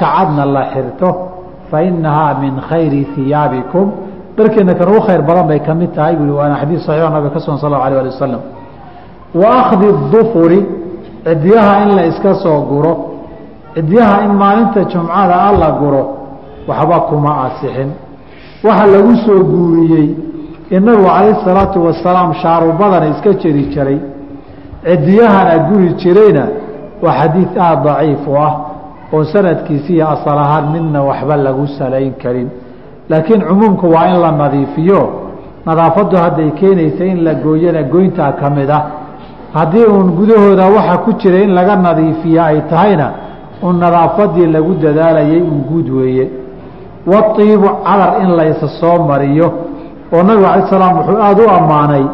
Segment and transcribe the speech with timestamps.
[0.00, 1.08] kacadna la xirto
[1.70, 3.86] fa inahaa min khayri hiyaabikum
[4.36, 7.40] dharkeena kan ugu khayr badan bay ka mid tahay bui waana xadiid saxiix nabiga ka
[7.40, 8.40] sugan sal allahu alay ali wasalam
[9.40, 10.60] wa akhdi dufuri
[11.24, 12.92] cidyaha in la iska soo guro
[13.74, 16.02] cidyaha in maalinta jumcada a la guro
[16.68, 17.90] waxba kuma asixin
[18.64, 20.08] waxa lagu soo guuriyey
[20.70, 23.98] in nabigu calayhi salaatu wasalaam shaarubadana iska jeri jiray
[24.84, 26.44] cidiyahana guri jirayna
[27.02, 28.52] waa xadiid aada daciif u ah
[29.12, 32.48] oo sanadkiisi iyo asal ahaan midna waxba lagu salayn karin.
[33.10, 35.00] Laakiin cumuumku waa in la nadiifiyo.
[35.66, 38.82] Nadaafaddu hadday keenaysa in la gooyana goyntaa ka mid ah.
[39.54, 43.10] Haddii uun gudahooda waxa ku jira in laga nadiifiya ay tahayna
[43.62, 46.30] uun nadaafadii lagu dadaalayay uun guud weeye.
[47.06, 49.52] Waiibu cadar in laysa soo mariyo
[50.12, 52.04] oo nabigu alay salaam wuxuu aada u ammaanay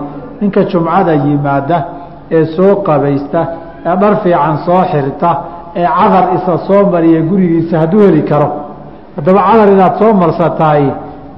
[0.41, 1.85] ninka jumcada yimaada
[2.31, 3.41] ee soo qabaysta
[3.87, 5.31] ee dhar fiican soo xirta
[5.81, 8.49] ee cadar isa soo mariya gurigiisa hadduu heli karo.
[9.17, 10.85] Haddaba cadar inaad soo marsatahay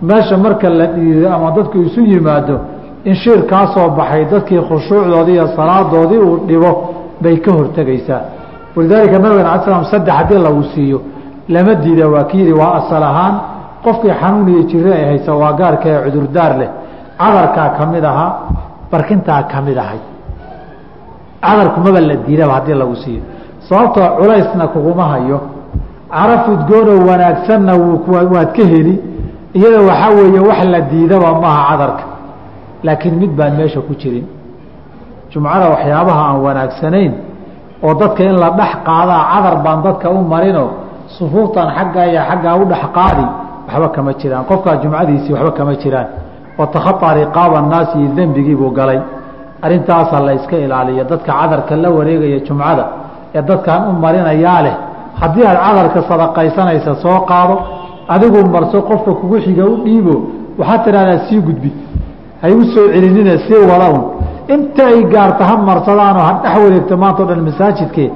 [0.09, 2.57] meesha marka la dhiido ama dadku isu yimaado
[3.05, 6.71] in shiir kaa soo baxay dadkii khushuucdoodii iyo salaadoodii uu dhibo
[7.23, 8.21] bay ka hortegaysaa
[8.77, 10.99] walidaalika nabigan ala slam saddex haddii lagu siiyo
[11.49, 13.35] lama diida waa ki yidhi waa asal ahaan
[13.85, 16.71] qofkii xanuun iyo jire ay haysa waa gaarka ee cudurdaar leh.
[17.21, 18.31] Cadarkaa ka mid ahaa
[18.93, 20.01] barkintaa ka mid ahay.
[21.43, 23.23] Cadarkumaba la diidaba haddii lagu siiyo
[23.69, 25.41] sababtoo culaysna kuguma hayo.
[26.11, 27.73] Caraf udgoonoo wanaagsanna
[28.33, 28.95] waad ka heli.
[29.55, 32.05] Iyada waxaa weeye wax la diidaba maaha cadarka.
[32.85, 34.27] Laakiin mid baan meesha ku jirin.
[35.31, 37.13] Jumcada waxyaabaha aan wanaagsanayn
[37.83, 40.65] oo dadka in la dhex qaadaa cadar baan dadka u marino
[41.19, 43.25] sufuuftan xagga iyo xaggaa u dhex qaadi
[43.69, 44.45] waxba kama jiraan.
[44.51, 46.07] Qofkaa jumcadiisii waxba kama jiraan.
[46.59, 49.01] Oo takhaطa riqaaba annaasi iyo dembigiibuu galay.
[49.65, 51.05] Arrintaasa la yska ilaaliyo.
[51.11, 52.85] Dadka cadarka la wareegaya jumcada
[53.35, 54.77] ee dadkaan u marinayaa leh.
[55.21, 57.55] Haddii aad cadarka sadaqaysanaysa soo qaado
[58.15, 60.15] adigu marso qofka kugu xiga u dhiibo
[60.59, 61.71] waxaad tidhahdaa sii gudbi.
[62.43, 63.89] Hay u soo celinina sii wada
[64.55, 68.11] inta ay gaarta ha marsadaanoo ha dhex wareegto o dhan masaajidkee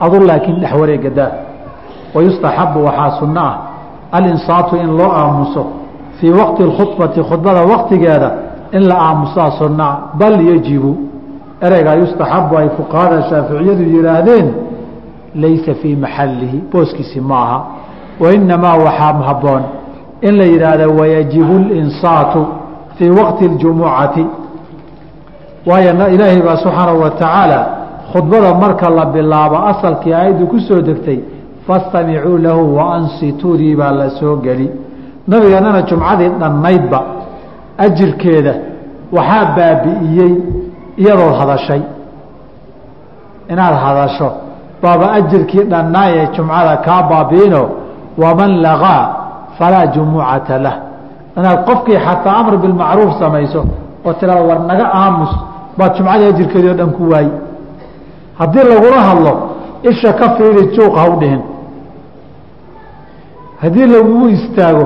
[0.00, 1.32] adu laakiin dhex wareega daa.
[2.14, 3.56] Wayustaxabu waxaa sunno ah
[4.12, 5.66] alinsaatu in loo aamuso
[6.18, 8.30] fii waqti اkhubati khudbada waktigeeda
[8.72, 10.96] in la aamusaa sunaa bal yajibu
[11.60, 14.52] ereygaa yustaxabu ay fuqahada shaaficiyadu yihaahdeen
[15.34, 17.64] laysa fii maxalihi booskiisi maaha
[18.20, 19.62] wainamaa waxaa haboon
[20.22, 22.46] in la yidhaahdo wayajibu اlinsaatu
[22.96, 24.26] fii waqti اljumucati
[25.66, 27.66] waayo ilaahay baa subxaanahu wa tacaala
[28.12, 31.18] khudbada marka la bilaabo asalkii aayaddu ku soo degtay
[31.66, 34.70] fastamicuu lahu waansituudii baa la soo geli.
[35.28, 37.00] Nabiganana jumcadii dhannaydba
[37.78, 38.54] ajirkeeda
[39.12, 40.32] waxaa baabi'iyey
[41.02, 41.82] iyadood hadashay.
[43.52, 44.28] Inaad hadasho
[44.82, 47.62] baaba ajirkii dhannaa ee jumcada kaa baabi'ino
[48.22, 49.02] waman lagaa
[49.58, 50.74] falaa jumucata lah.
[51.38, 53.60] Inaad qofkii xataa amr bilmacruuf samayso
[54.06, 55.32] oo tirada war naga aamus
[55.78, 57.30] baad jumcadii ajirkeedii o dhan ku waayi
[58.38, 59.32] haddii lagula hadlo
[59.90, 61.42] isha ka fiiri juuq ha u dhihin.
[63.62, 64.84] Haddii lagugu istaago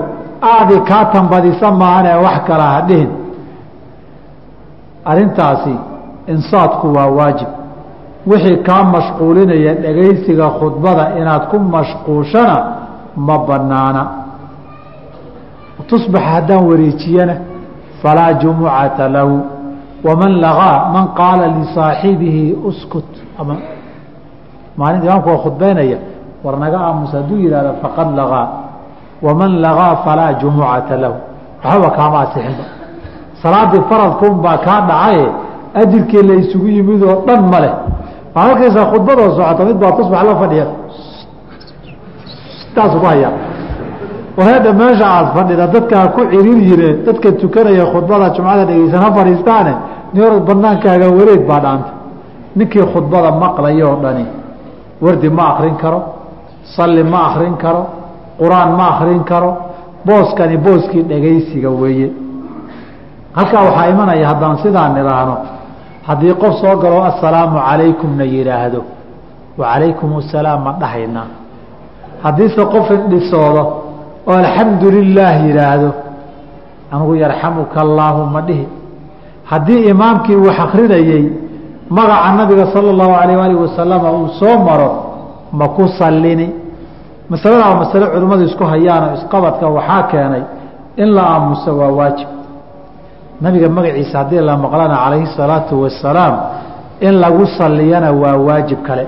[0.53, 3.11] aadi kaa tambadisa maahane wax kala ha dhihin.
[5.11, 5.75] Arrintaasi
[6.33, 7.49] insaadku waa waajib.
[8.31, 12.57] Wixii kaa mashquulinaya dhegaysiga khudbada inaad ku mashquushana
[13.27, 14.03] ma banaana
[15.89, 17.35] tusbax haddaan wareejiyana
[18.03, 19.37] falaa jumucata lahu.
[20.05, 23.11] Waman lagaa man qaala lisaaxibihi uskut.
[23.41, 23.55] Ama
[24.77, 25.99] maalinta imaamku waa khudbeynaya
[26.45, 28.47] war naga aamus hadduu yihahdo faqad lagaa.
[29.23, 31.17] Waman lagaa falaa jumucata lahu.
[31.65, 32.65] Waxbaba kaama asixinba
[33.43, 35.27] salaadii faradkuun baa kaa dhacaye
[35.75, 37.73] ajirkii la isugu yimid oo dhan ma leh.
[38.35, 40.67] Waxaad arkaysaa khudbadoo socota mid baa tusbax la fadhiya.
[42.75, 43.33] Taasu ku hayaa.
[44.81, 49.73] Meesha aad fadhida dadkaa ku cirir yire dadka tukanaya khudbada jumcada dhegeysan ha fadhiistaane
[50.15, 51.91] nior banaankaaga wareeg baa dhaanta.
[52.57, 54.25] Ninkii khudbada maqlaya oo dhani
[55.03, 56.01] wardi ma akrin karo
[56.77, 57.83] salli ma akrin karo
[58.41, 59.51] qur'aan ma akrin karo
[60.07, 62.09] booskani booskii dhegaysiga weeye.
[63.37, 65.37] Halkaa waxaa imanaya haddaan sidaan idhaahno
[66.09, 68.81] haddii qof soo galo assalaamu calaykumna yidhaahdo
[69.61, 71.27] wacalaykum asalaam ma dhahaynaa
[72.25, 73.63] haddiise qof indhisoodo
[74.29, 75.91] oo alxamdu lilaah yidhaahdo
[76.93, 78.67] anigu yarxamuka allaahu ma dhihi.
[79.51, 81.25] Haddii imaamkii wax akrinayey
[81.97, 84.91] magaca nabiga sala allahu alayh alih wasalama uu soo maro
[85.59, 86.49] ma ku sallini.
[87.31, 90.43] Masalada waa masale culimmadu isku hayaanoo isqabadka waxaa keenay
[91.03, 92.29] in la aamuso waa waajib
[93.41, 96.35] nabiga magaciisa haddii la maqlana calayhi salaatu wasalaam
[97.07, 99.07] in lagu salliyana waa waajib kale.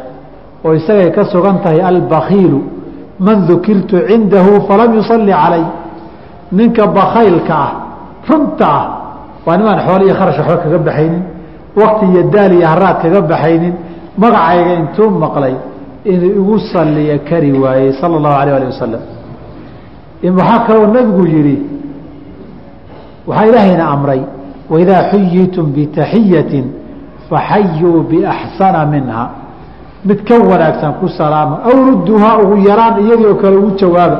[0.64, 2.60] Oo isagay ka sugan tahay albakiilu
[3.26, 5.64] man dukirtu cindahu falam yusalli calay.
[6.52, 7.72] Ninka bakaylka ah
[8.28, 8.86] runta ah
[9.46, 11.22] waa nimaan xoole iyo kharash waxba kaga baxaynin
[11.80, 13.74] wakti iyo daal iyo haraad kaga baxaynin
[14.22, 15.54] magacayga intuu maqlay
[16.12, 19.02] inuu igu saliya kari waayey sala allahu alayh alih wasalam
[20.38, 21.56] waxaa kaloo nabigu yihi
[23.30, 24.20] waxaa ilaahayna amray
[24.72, 26.64] waidaa xuyitum bitaxiyatin
[27.30, 29.22] faxayuu biaxsana minha.
[30.08, 34.18] Mid ka wanaagsan ku salaama aw rudduuhaa ugu yaraan iyadii oo kale ugu jawaaba.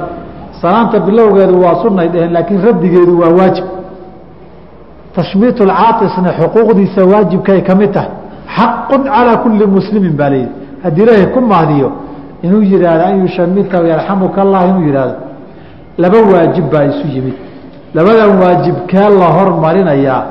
[0.62, 3.64] Salaanta bilowgeedu waa sunay dheheen laakiin raddigeedu waa waajib.
[5.16, 8.10] Tashmiit lcaaisna xuquuqdiisa waajibkay ka mid tahay.
[8.56, 10.52] Xaqun calaa kulli muslimin baa layidhi
[10.84, 11.88] haddii ilaahay ku mahdiyo
[12.44, 15.14] inuu yidhaahdo an yushamita yarxamuka allah inuu yidhaahdo
[16.02, 17.34] laba waajib baa isu yimid
[17.94, 20.22] labadan waajib kee la hormarinayaa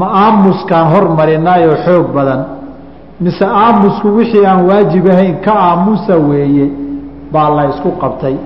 [0.00, 2.40] ma aamuskaan hormarinaayoo xoog badan.
[3.20, 6.66] Mise aamusku wixii aan waajib ahayn ka aamusa weeye
[7.32, 8.36] baa la isku qabtay.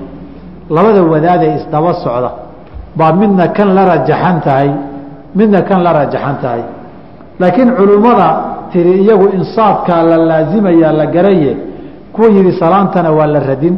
[0.70, 2.30] Labada wadaadee isdaba socda
[2.98, 4.70] baa midna kan la rajaxan tahay
[5.38, 6.62] midna kan la rajaxan tahay.
[7.40, 8.28] Laakiin culimmada
[8.72, 11.52] tiri iyagu insaafkaa la laasimayaa la garaye
[12.12, 13.76] kuwa yihi salaantana waa la radin.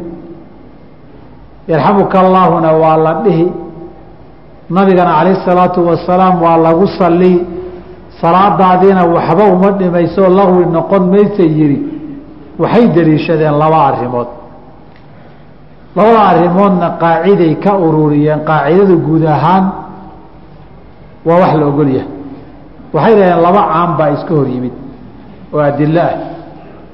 [1.67, 3.45] Yarxamuka allaahuna waa la dhihi
[4.69, 7.39] nabigana calayh salaatu wasalaam waa lagu salii
[8.21, 11.77] salaadaadiina waxba uma dhimayso laqwi noqon maysa yihi
[12.59, 14.27] waxay daliishadeen laba arrimood.
[15.95, 19.65] Labada arrimoodna qaaciday ka ururiyeen qaacidadu guud ahaan
[21.25, 22.11] waa wax la ogol yahay.
[22.93, 24.73] Waxay dhaheen laba caam baa iska hor yimid
[25.53, 26.15] oo adilo ah.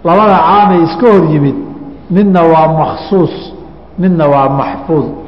[0.06, 1.56] Labada caamay iska hor yimid
[2.12, 3.36] midna waa maksuus
[4.00, 5.25] midna waa maxfuud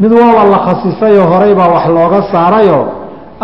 [0.00, 2.84] mid waaba la khasisayoo horay baa wax looga saarayoo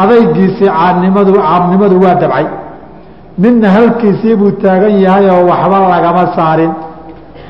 [0.03, 2.47] adaygiisii caanimadu caamnimadu waa dabcay.
[3.43, 6.73] Midna halkiisii buu taagan yahayoo waxba lagama saarin.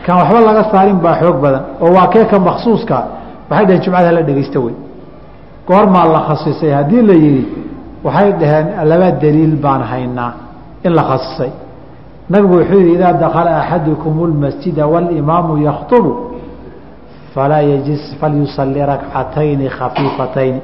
[0.05, 1.63] Kan waxba laga saarin baa xoog badan.
[1.83, 2.97] Oo waa keeka maksuuska
[3.51, 4.75] waxay dhaheen jumcada la dhegaysta wey.
[5.69, 7.45] Goormaa la khasisay haddii la yidhi
[8.05, 10.33] waxay dhaheen laba daliil baan haynaa
[10.87, 11.51] in la khasisay
[12.31, 16.13] nabigu wuxuu yidhi idaa dakala axadukum اlmasjida walimaamu yaktubu
[17.35, 20.61] falaa yjis falyusali rakcatayni khafiifatayni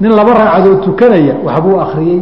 [0.00, 2.20] nin laba ragcadood tukanaya waxbuu akriyey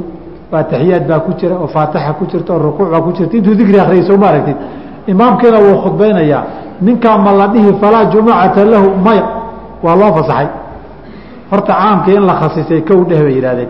[0.50, 3.36] faatixiyaad baa ku jira oo faatixa ku jirta oo rukuuc baa ku jirta.
[3.36, 4.56] Intuu dikri akriyay soo ma aragtid
[5.12, 6.42] imaamkiina wuu khudbaynayaa
[6.86, 9.24] ninkaa ma la dhihi falaa jumacata lahu maya.
[9.82, 10.48] Waa loo fasaxay.
[11.50, 13.68] Horta caamkii in la khasisay kow dheh bay yidhahdeen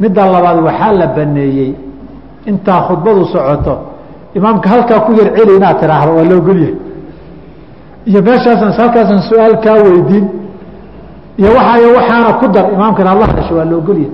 [0.00, 1.74] midda labaad waxaa la baneeyey
[2.50, 3.74] intaa khudbadu socoto
[4.34, 6.40] imaamka halkaa ku yar celi inaad tiraahdo waa loo
[8.10, 10.26] iyo meeshaasan halkaasan su'aal kaa weydiin
[11.40, 14.12] iyo waxaayo waxaana ku dar imaamkana alla hadasho waa loo golyahay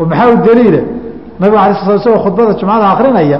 [0.00, 0.80] oo maxaa u daliila
[1.40, 3.38] nabiga alay sla isagoo khudbada jumcada akrinaya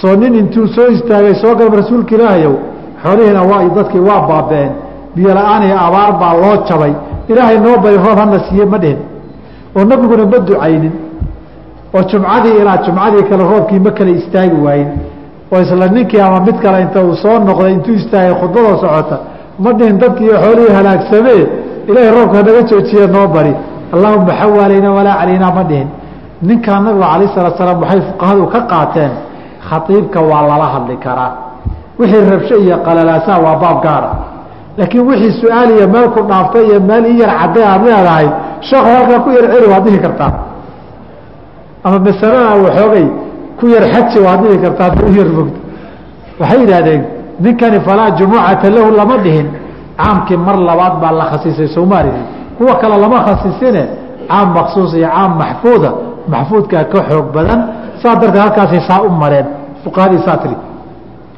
[0.00, 2.54] soo nin intuu soo istaagay soo galba rasuulka ilaahayow
[3.02, 4.70] xoolihiina waa dadkii waa baabeen
[5.14, 6.92] biyo la'aan iyo abaar baa loo jabay.
[7.28, 8.98] Ilaahay noo bari roob hana siiye ma dhihin.
[9.76, 10.92] Oo nabiguna ma ducaynin.
[11.94, 14.88] Oo jumcadii ilaa jumcadii kale roobkii ma kala istaagi waayin
[15.52, 19.16] oo isla ninkii ama mid kale inta uu soo noqday intuu istaagay khudbadoo socota
[19.62, 21.42] ma dhihin dadkii iyo xoolihii halaagsamee
[21.88, 23.54] ilaahay roobka naga joojiye noo bari.
[23.94, 25.88] Allahuma xawaalayna walaa calaynaa ma dhihin.
[26.48, 29.12] Ninkaa nabiga calayh salaat salaam waxay fuqahadu ka qaateen
[29.68, 31.30] khaiibka waa lala hadli karaa.
[31.98, 34.10] Wixii rabsho iyo qalalaasaa waa baab gaara
[34.78, 38.26] laakiin wixii su'aal iyo meel ku dhaaftay iyo meel i yar cadday aad leedahay
[38.68, 40.32] sheekhu halkaa ku yar celi waad dhihi kartaa.
[41.84, 43.06] Ama masalada waxoogay
[43.62, 45.58] ku yar xaji waad dhihi kartaa ada u yar mogto
[46.40, 47.02] waxay yidhahdeen
[47.44, 49.48] ninkani falaa jumucata lahu lama dhihin.
[50.02, 52.22] Caamkii mar labaad baa la khasisay soomaalia
[52.58, 53.82] kuwa kale lama khasisine
[54.28, 55.90] caam maksuus iyo caam maxfuuda
[56.32, 57.60] maxfuudkaa ka xoog badan.
[58.02, 59.46] Saa darteed halkaasay saa u mareen.
[59.84, 60.56] Fuqahadii saa tiri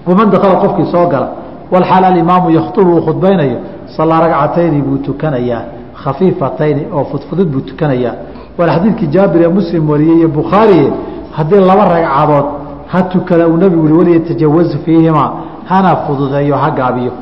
[0.07, 1.29] waman dakala qofkii soo gala
[1.73, 3.59] walxaal alimaamu yakhtubu uu khudbaynayo
[3.97, 5.63] salaa ragcatayni buu tukanayaa
[6.05, 8.15] khafiifatayni oo fudfudud buu tukanayaa
[8.59, 10.89] waana xadiidkii jaabir ee muslim wariyey iyo bukhaariye
[11.37, 12.47] haddii laba ragcadood
[12.93, 15.31] ha tukada uu nabigu ui waliyatajawazu fiihimaa
[15.71, 17.13] hana fududeeyo ha gaabiyo.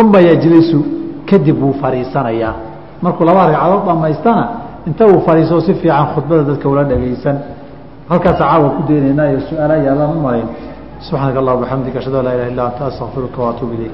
[0.00, 0.78] Uma yajlisu
[1.30, 2.54] kadib wuu fadhiisanayaa
[3.02, 4.44] markuu laba ragcadood dhammaystana
[4.86, 7.36] inta uu fadhiiso si fiican khudbada dadka ula dhagaysan.
[8.08, 10.48] Halkaasa caawa ku daynaynaa iyo su'aala yaalaan u marayn.
[11.06, 13.92] Subxaanaka allah bxamdika ashhadu an laa ilaha illa anta astaqfiruka waatuub ilayk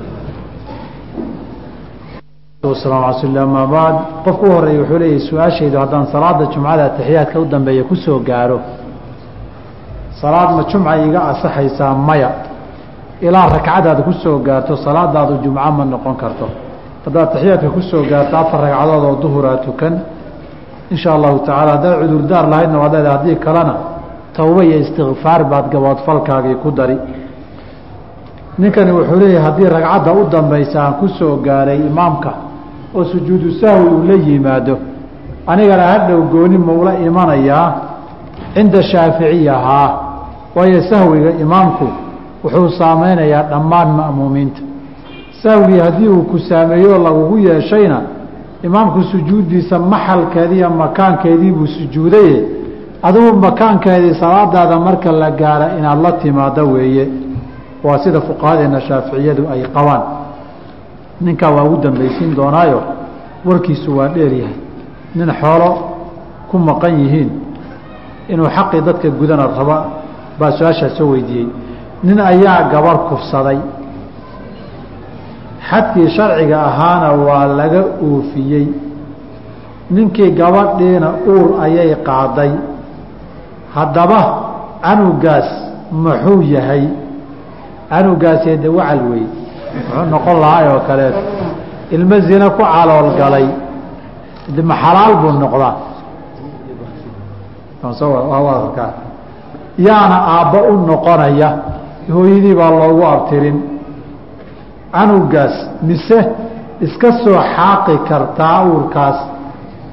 [2.62, 7.94] amaa bacd qofku u horreeya wuxuu leeyahy su'aashaydu haddaan salaada jumcada atixiyaadka u dambeeya ku
[7.94, 8.60] soo gaaro.
[10.20, 12.30] Salaad jumca iga asaxaysaa maya.
[13.20, 16.48] Ilaa rakcadaad ku soo gaarto salaadaadu jumco ma noqon karto.
[17.04, 19.94] Haddaad atixiyaadka ku soo gaarto afar ragcadood oo duhuraa tukan
[20.90, 23.74] insha allahu tacala haddaad cudurdaar lahaydna waad leedahay haddii kalena
[24.36, 26.96] tawba iyo istikfaar baad gaboodfalkaagii ku dari.
[28.58, 32.47] Ninkani wuxuu leeyahay haddii ragcadda u dambaysa aan ku soo gaaray imaamka
[32.95, 34.78] oo sujuudu sahwi uu la yimaado.
[35.47, 37.73] Anigana hadhow gooni maula imanayaa
[38.54, 39.99] cinda shaaficiya haa
[40.54, 41.88] waayo sahwiga imaamku
[42.45, 44.61] wuxuu saameynayaa dhammaan ma'muumiinta.
[45.42, 48.00] Sahwigii haddii uu ku saameeyo lagugu yeeshayna
[48.62, 52.42] imaamku sujuuddiisa maxalkeediiyo makaankeedii buu sujuudaye.
[53.02, 57.09] Adigu makaankeedii salaadaada marka la gaara inaad la timaado weeye.
[57.85, 60.00] Waa sida fuqahadeena shaaficiyadu ay qabaan
[61.20, 62.80] ninkaa waa ugu dambaysiin doonaayo
[63.44, 64.56] warkiisu waa dheeryahay
[65.14, 65.70] nin xoolo
[66.50, 67.30] ku maqan yihiin
[68.28, 69.76] inuu xaqii dadka gudana raba
[70.38, 71.48] baa su'aashaa soo weydiiyey.
[72.04, 73.58] Nin ayaa gabar kufsaday.
[75.70, 78.66] Xadkii sharciga ahaana waa laga oofiyey
[79.90, 82.52] ninkii gabadhiina uur ayay qaaday.
[83.75, 84.20] Haddaba
[84.82, 85.48] canugaas
[85.92, 86.84] muxuu yahay?
[87.90, 89.26] Canugaasee de wacal wey
[89.78, 91.20] muxuu noqon lahay oo kaleeto
[91.90, 93.47] ilmo zina ku calool galay.
[94.68, 95.75] Ma xalaal buu noqdaa.
[99.78, 101.49] Yaana aabba u noqonaya
[102.12, 103.58] hooyadii baa loogu abtirin.
[104.92, 106.18] Canugaas mise
[106.80, 109.18] iska soo xaaqi kartaa uurkaas?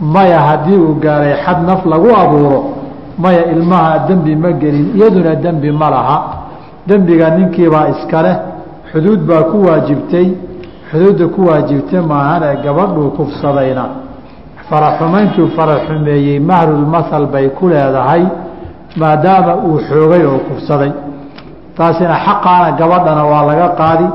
[0.01, 2.59] Maya haddii uu gaaray xad naf lagu abuuro
[3.17, 6.17] maya ilmaha dembi ma gelin iyaduna dembi ma laha.
[6.87, 8.37] Dembiga ninkiibaa iska leh
[8.91, 10.27] xuduud baa ku waajibtay
[10.91, 13.85] xuduudda ku waajibtay maahane gabadhuu kufsadayna
[14.69, 18.23] faraxumayntuu faraxumeeyey mahrulmasal bay ku leedahay
[19.01, 20.91] maadaama uu xoogay oo kufsaday.
[21.77, 24.07] Taasina xaqaana gabadhana waa laga qaadi.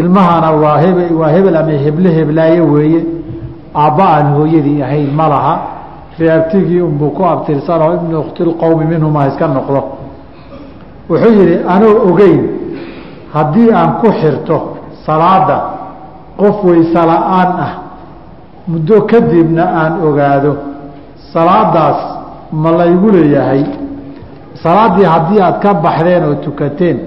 [0.00, 3.00] Ilmahana waa heb waa hebel ama heble heblaaye weeye.
[3.74, 5.54] Aabba aan hooyadii ahayn ma laha.
[6.18, 9.82] Reabtigii unbuu ku abtirsanoo ibnu ukhtilqowmi minhuma iska noqdo.
[11.10, 12.40] Wuxuu yidhi anuu ogeyn
[13.34, 14.56] haddii aan ku xirto
[15.06, 15.58] salaada
[16.40, 17.72] qof wayse la'aan ah
[18.68, 20.52] muddo kadibna aan ogaado
[21.32, 21.98] salaadaas
[22.52, 23.64] ma laygu leeyahay.
[24.62, 26.98] Salaaddii haddii aad ka baxdeen oo tukateen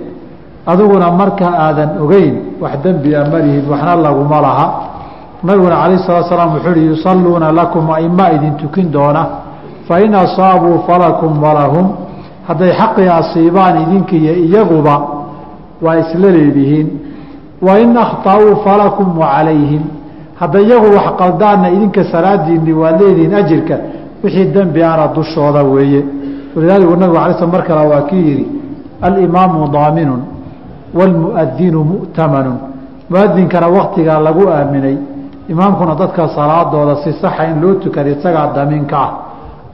[0.66, 4.66] adiguna marka aadan ogeyn wax dembia malihid waxna laguma laha.
[5.44, 9.24] Nabiguna calayh salatu salaam wuxuu uhi yusalluuna lakum aima idin tukin doona.
[9.88, 11.86] Fain asaabuu falakum walahum
[12.48, 14.96] hadday xaqii asiibaan idinkiiyo iyaguba
[15.85, 16.89] waa isla leedihiin
[17.67, 19.83] wain akhطa'uu falakum wacalayhim
[20.41, 23.75] hadday iyagu wax qaldaanna idinka salaadiinni waa leedihiin ajirka
[24.25, 26.03] wixii dembi ana dushooda weeye
[26.57, 28.47] walidaalika nabigu alay sl mar kale waa kii yihi
[29.03, 30.23] alimaamu daaminun
[30.99, 32.57] wاlmuadinu mu'tamanun
[33.11, 34.97] muadinkana waktigaa lagu aaminay
[35.49, 39.11] imaamkuna dadka salaadooda si saxa in loo tukada isagaa damiinka ah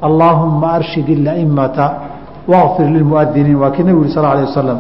[0.09, 1.87] allaahuma arshid ilaimata
[2.52, 4.78] waqfir lilmuadiniin waa kii nabig yuri sal alيه wasalam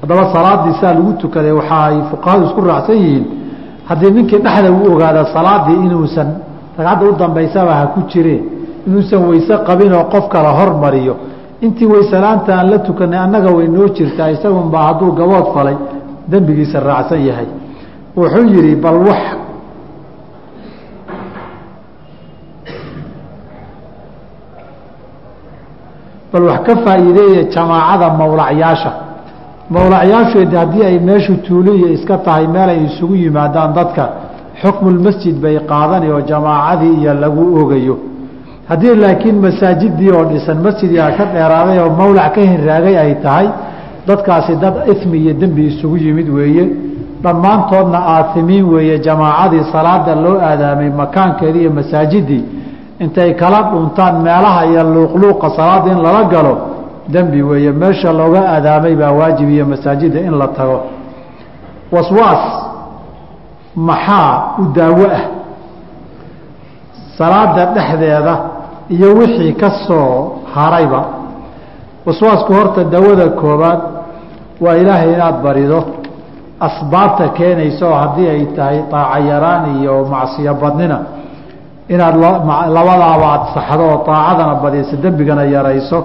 [0.00, 3.24] haddaba salaadii saa lagu tukaday waxa ay fuqahadu isku raacsan yihiin
[3.88, 6.28] haddii ninkii dhexda u ogaada salaadii inuusan
[6.78, 8.42] ragcadda u dambaysaba ha ku jireen
[8.86, 11.14] inuusan weyse qabinoo qof kala hormariyo
[11.66, 15.76] intii wayselaanta aan la tukanay annaga way noo jirtaa isagunbaa hadduu gabood falay
[16.30, 17.48] dembigiisa raacsan yahay.
[18.16, 19.22] Wuxuu yidhi bal wax
[26.32, 28.90] bal wax ka faa'iideeya jamaacada mawlacyaasha
[29.70, 34.04] mawlacyaasheedi haddii ay meeshu tuuliya iska tahay meel ay isugu yimaadaan dadka
[34.62, 37.96] xukmulmasjid bay qaadani oo jamaacadii iyo lagu ogayo.
[38.68, 43.48] Haddii laakiin masaajidii oo dhisan masjidyaa ka dheeraaday oo mawlac ka hinraagay ay tahay
[44.06, 46.64] dadkaasi dad ismi iyo dembi isugu yimid weeye.
[47.22, 52.44] Dhammaantoodna aatimiin weeye jamaacadii salaada loo aadaamay makaankeedii iyo masaajidii.
[53.00, 56.54] Intay kala dhuntaan meelaha iyo luuqluuqa salaada in lala galo
[57.08, 60.80] dembi weeye meesha looga aadaamay baa waajib iyo masaajida in la tago.
[61.92, 62.44] Waswaas
[63.76, 65.24] maxaa u daawo ah?
[67.18, 68.34] Salaada dhexdeeda
[68.94, 71.04] iyo wixii ka soo harayba
[72.06, 73.80] waswaasku horta dawada koobaad
[74.60, 75.84] waa ilaahay inaad barido
[76.60, 80.98] asbaabta keenaysa oo haddii ay tahay taaco yaraan iyo macsiyo badnina.
[81.88, 82.14] Inaad
[82.76, 85.98] labadaaba aad saxdo oo taacadana badiyso dembigana yarayso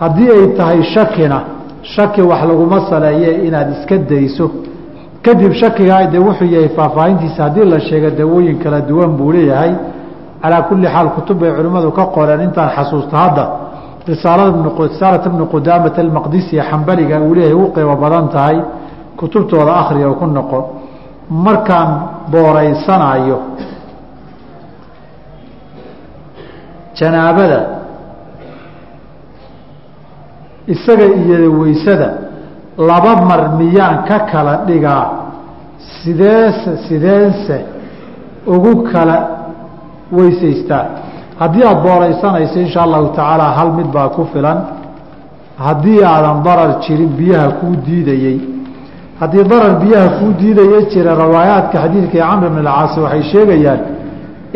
[0.00, 1.38] haddii ay tahay shakina
[1.82, 4.50] shaki wax laguma saleeye inaad iska dayso.
[5.22, 9.72] Kadib shakigaa de wuxuu yahay faahfaahintiisa haddii la sheego dawooyin kala duwan buu leeyahay.
[10.42, 13.44] Calaa kulli xaal kutub bay culimmadu ka qoreen intaan xasuusta hadda.
[14.08, 18.56] Risaalata bni qudaamata almaqdisi xambaliga uu leeyahay u qiimo badan tahay
[19.18, 20.58] kutubtooda akhriya ku noqo.
[21.30, 21.90] Markaan
[22.32, 23.38] booraysanayo
[26.98, 27.60] janaabada
[30.74, 32.08] isaga iyo weysada
[32.88, 35.04] laba mar miyaan ka kala dhigaa
[36.02, 37.56] sideese sideense
[38.54, 39.16] ugu kala
[40.16, 40.84] weysaystaa
[41.40, 44.58] haddii aada booraysanayso insha allahu tacaala hal mid baa ku filan.
[45.66, 48.38] Haddii aadan darar jirin biyaha kuu diidayey.
[49.20, 53.80] Haddii darar biyaha kuu diidaya jira rawaayaadka xadiidka camr bn alcaas waxay sheegayaan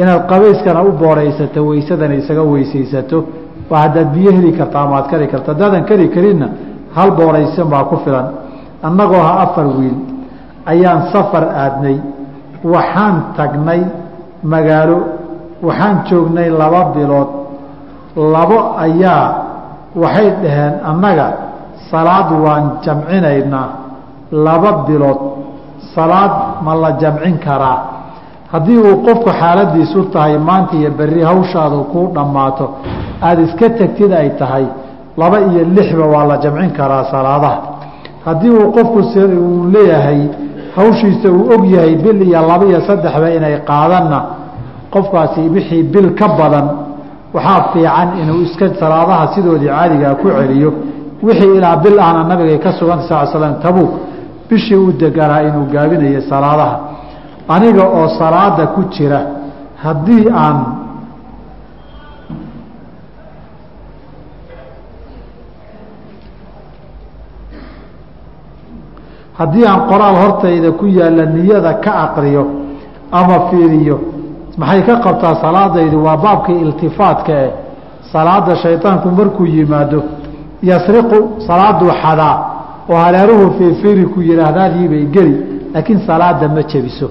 [0.01, 3.19] inaad qabayskana u booraysato weysadana isaga weysaysato
[3.73, 6.49] waa haddaad biyo heli karta ama ad kari karta haddaadan kari karinna
[6.97, 8.27] hal booraysan baa ku filan.
[8.87, 9.97] Annagoo ha afar wiil
[10.73, 11.97] ayaan safar aadnay
[12.73, 13.81] waxaan tagnay
[14.53, 14.99] magaalo
[15.67, 17.31] waxaan joognay laba bilood.
[18.35, 19.25] Labo ayaa
[20.03, 21.27] waxay dhaheen annaga
[21.91, 23.69] salaad waan jamcinaynaa.
[24.47, 25.21] Laba bilood
[25.95, 26.33] salaad
[26.65, 27.79] ma la jamcin karaa.
[28.53, 32.67] Haddii uu qofku xaaladiisu tahay maanta iyo berri hawshaadu kuu dhammaato
[33.23, 34.67] aada iska tegtid ay tahay.
[35.17, 37.59] Laba iyo lixba waa la jamcin karaa salaadaha.
[38.25, 40.21] Haddii uu qofku uu leeyahay
[40.77, 44.19] hawshiisa uu og yahay bil iyo laba iyo saddexba inay qaadanna
[44.91, 46.67] qofkaasi wixii bil ka badan
[47.35, 50.73] waxaa fiican inuu iska salaadaha sidoodii caadigaa ku celiyo.
[51.23, 53.91] Wixii ilaa bil ahna nabigay ka suganta sal slam tabuuk
[54.49, 56.77] bishii u deganaa inuu gaabinayo salaadaha.
[57.49, 59.21] Aniga oo salaada ku jira
[59.85, 60.82] haddii aan
[69.43, 72.45] haddii aan qoraal hortayda ku yaalla niyada ka aqriyo
[73.19, 73.97] ama fiiriyo
[74.61, 75.97] maxay ka qabtaa salaadaydu?
[76.07, 77.51] Waa baabkii iltifaatka eh
[78.13, 80.01] salaada shaydaanku markuu yimaado
[80.71, 81.19] yasriqu
[81.49, 82.37] salaaduu xadaa
[82.91, 85.35] oo hareeruhu fiirfiiri ku yidhaahdaadiibay geli
[85.75, 87.09] laakiin salaada ma jebiso.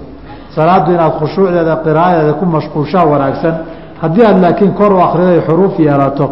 [0.56, 3.56] Salaaddu inaad khushuucdeeda qiraayadeeda ku mashquulshaa wanaagsan.
[4.02, 6.26] Haddii aad laakiin kor u akriday xuruuf yeelato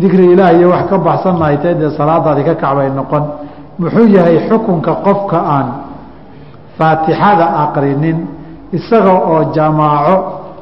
[0.00, 3.22] dikri ilaah iyo wax ka baxsanna ay tahay dee salaadaadi ka kacbay noqon
[3.78, 5.68] muxuu yahay xukunka qofka aan
[6.78, 8.18] faatixada aqrinin
[8.72, 10.16] isaga oo jamaaco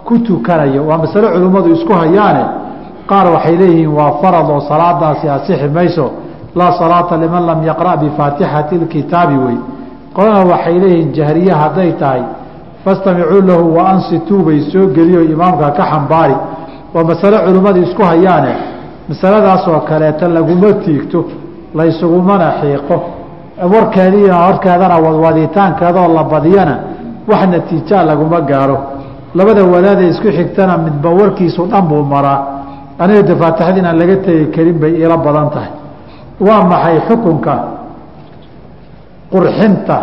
[0.04, 0.82] ku tukanayo.
[0.88, 2.44] Waa masale culimmadu isku hayaane
[3.10, 6.10] qaar waxay leeyihiin waa farad oo salaadaasi asixi mayso
[6.56, 9.56] laa salaata liman lam yaqra' bifaatixati اlkitaabi wey.
[10.16, 12.22] Qolana waxay leeyihiin jahriye hadday tahay
[12.84, 16.36] fastamicuu lahu wa ansituu bay soo geliyo imaamka ka xambaari.
[16.94, 18.52] Waa masale culimmadu isku hayaane
[19.08, 21.24] masaladaasoo kaleeta laguma tiigto
[21.74, 22.96] laysugumana xiiqo
[23.62, 26.78] warkeediina horkeedana wadwaditaankeedoo la badiyana
[27.28, 28.78] wax natiijaa laguma gaaro.
[29.34, 32.46] Labada wadaadee isku xigtana midba warkiisu dhan buu maraa.
[32.98, 33.32] Aniga de
[33.78, 35.70] inaan laga tegi karin bay ila badan tahay.
[36.40, 37.54] Waa maxay xukunka
[39.30, 39.98] qurxinta?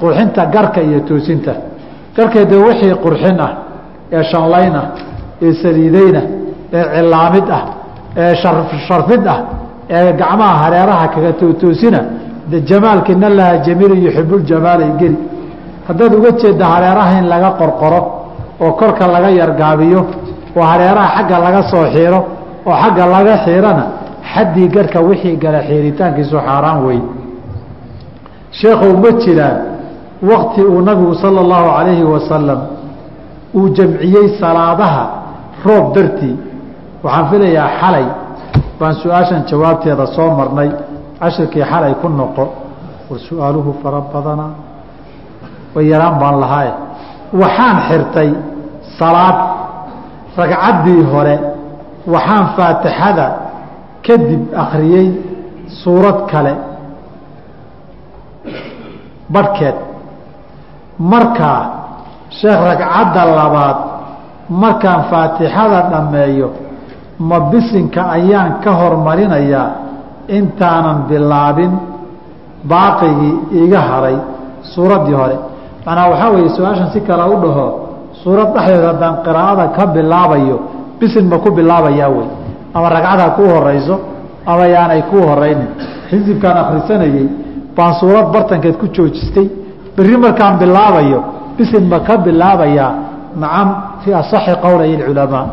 [0.00, 1.54] Qurxinta garka iyo toosinta.
[2.16, 3.52] Garka de wixii qurxin ah
[4.12, 4.86] ee shanlayn ah
[5.42, 6.22] ee saliideyna
[6.72, 7.79] ee cilaamid ah
[8.16, 8.34] ee
[8.88, 9.38] sharfid ah
[9.90, 12.00] ee gacmaha hareeraha kaga tootoosina
[12.50, 15.18] de jamaalka in allaha jamiilu yuxibu ljamaalay geli.
[15.88, 18.00] Haddaad uga jeedda hareeraha in laga qorqoro
[18.60, 20.00] oo korka laga yargaabiyo
[20.56, 22.20] oo hareeraha xagga laga soo xiiro
[22.66, 23.84] oo xagga laga xiirana
[24.32, 27.00] xaddii garhka wixii gala xiiritaankiisu xaaraan wey
[28.58, 29.56] sheekhow ma jiraan
[30.30, 32.60] wakti uu nabigu sala allahu calayhi wasalam
[33.54, 35.02] uu jamciyey salaadaha
[35.66, 36.36] roob dartii
[37.04, 38.06] waxaan filayaa xalay.
[38.78, 40.68] Baan su'aashan jawaabteeda soo marnay.
[41.20, 42.44] Cashirkii xalay ku noqo.
[43.10, 44.52] War su'aaluhu fara badanaa
[45.74, 46.72] way yaraan baan lahaaye
[47.42, 48.30] waxaan xirtay
[48.98, 49.36] salaad
[50.38, 51.36] ragcaddii hore.
[52.12, 53.26] Waxaan faatixada
[54.06, 55.06] kadib akhriyey
[55.82, 56.54] suurad kale.
[59.34, 59.76] Barhkeed
[61.12, 61.60] markaa
[62.40, 63.78] sheekh ragcadda labaad
[64.62, 66.48] markaan faatixada dhammeeyo
[67.28, 69.68] ma bisinka ayaan ka hormarinayaa
[70.38, 71.72] intaanan bilaabin
[72.70, 74.16] baaqigii iga haray
[74.74, 75.36] suuraddii hore.
[75.86, 77.66] Macnaa waxaa weeye su'aashan si kale u dhaho
[78.22, 80.56] suurad dhexdeed haddaan qiraa'ada ka bilaabayo
[81.00, 82.28] bisin ma ku bilaabayaa wey?
[82.74, 83.94] Ama ragcada kuu horayso
[84.46, 85.68] ama yaanay kuu horaynin.
[86.10, 87.26] Xisibkaan akhrisanayey
[87.76, 89.46] baan suurad bartankeed ku joojistay.
[89.96, 91.20] Berri markaan bilaabayo
[91.58, 92.92] bisin ma ka bilaabayaa?
[93.40, 93.68] Nacam
[94.02, 95.46] fii asaxi qowlay culamaa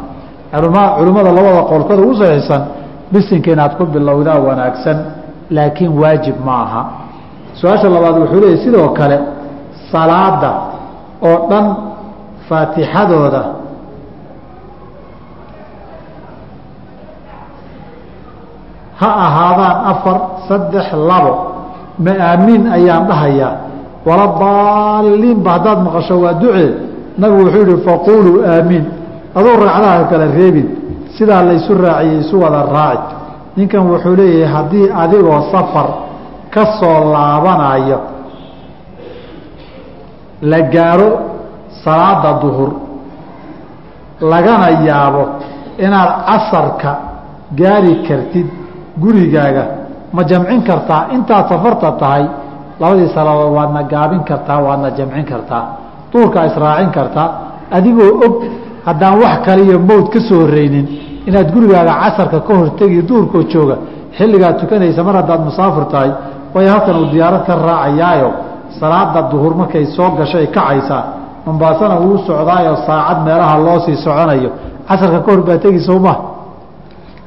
[0.97, 2.61] culimmada labada qowlkooda ugu saxiixsan
[3.13, 4.97] bisinka inaad ku bilowdaa wanaagsan
[5.55, 6.81] laakiin waajib ma aha.
[7.59, 9.17] Su'aasha labaad wuxuu leeyahy sidoo kale
[9.91, 10.51] salaada
[11.29, 11.65] oo dhan
[12.49, 13.43] faatixadooda.
[18.99, 20.17] Ha ahaadaan afar
[20.49, 21.33] saddex labo.
[22.01, 23.53] Ma aamiin ayaan dhahayaa.
[24.07, 26.69] Wala daaliinba haddaad maqasho waa ducee.
[27.17, 28.85] Nabigu wuxuu yihi faquuluu aamiin
[29.37, 30.67] aduu ragcadaha kala reebin
[31.17, 33.15] sidaa laysu raaciyey isu wada raaci
[33.57, 35.87] ninkan wuxuu leeyahay haddii adigoo safar
[36.53, 37.99] ka soo laabanayo
[40.51, 41.09] la gaaro
[41.83, 42.71] salaada duhur
[44.31, 45.23] lagana yaabo
[45.85, 46.91] inaad casarka
[47.59, 48.47] gaari kartid
[49.01, 49.65] gurigaaga
[50.13, 51.07] ma jamcin kartaa?
[51.15, 52.23] Intaad safarta tahay
[52.79, 55.63] labadii salaadood waadna gaabin kartaa waadna jamcin kartaa.
[56.11, 57.29] Duurkaa israacin kartaa.
[57.71, 58.33] Adigoo og
[58.87, 60.85] haddaan wax kale iyo mowd ka soo horeynin
[61.27, 63.75] inaad gurigaaga casarka ka hortegi duurkoo jooga
[64.17, 66.11] xilligaad tukanaysa mar haddaad musaafir tahay
[66.53, 68.29] waayo halkan uu diyaarad ka raacayaayo.
[68.79, 71.03] Salaada duhur markay soo gashay kacaysaa.
[71.45, 74.49] Mambaasana wuu socdaayo saacad meelaha loo sii soconayo.
[74.87, 76.13] Casarka ka hor baa tegi sowma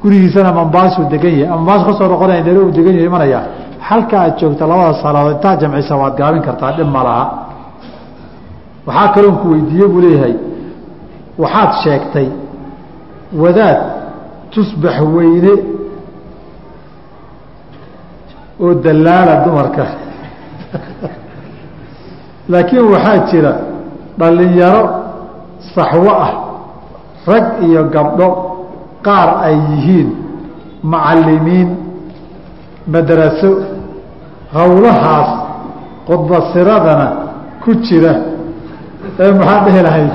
[0.03, 1.51] gurigiisana mambaasuu degan yahay.
[1.57, 3.41] Mambaas ka soo noqonaya uu degan yahay imanaya
[3.89, 7.25] halka aad joogta labada salaadood intaa jamcisa waad gaabin kartaa dhib ma laha.
[8.87, 10.35] Waxaa kaloon weydiiye buu leeyahay
[11.43, 12.29] waxaad sheegtay
[13.43, 13.79] wadaad
[14.53, 15.53] tusbax weyne
[18.65, 19.85] oo dallaala dumarka.
[22.53, 23.53] Laakiin waxaa jira
[24.19, 24.83] dhallinyaro
[25.75, 26.33] saxwo ah
[27.33, 28.29] rag iyo gabdho
[29.07, 30.09] qaar ay yihiin
[30.93, 31.69] macallimiin
[32.93, 33.51] madraso
[34.55, 35.31] howlahaas
[36.09, 37.07] qudbasiradana
[37.63, 38.13] ku jira.
[39.23, 40.11] Ee maxaa dhehi lahayd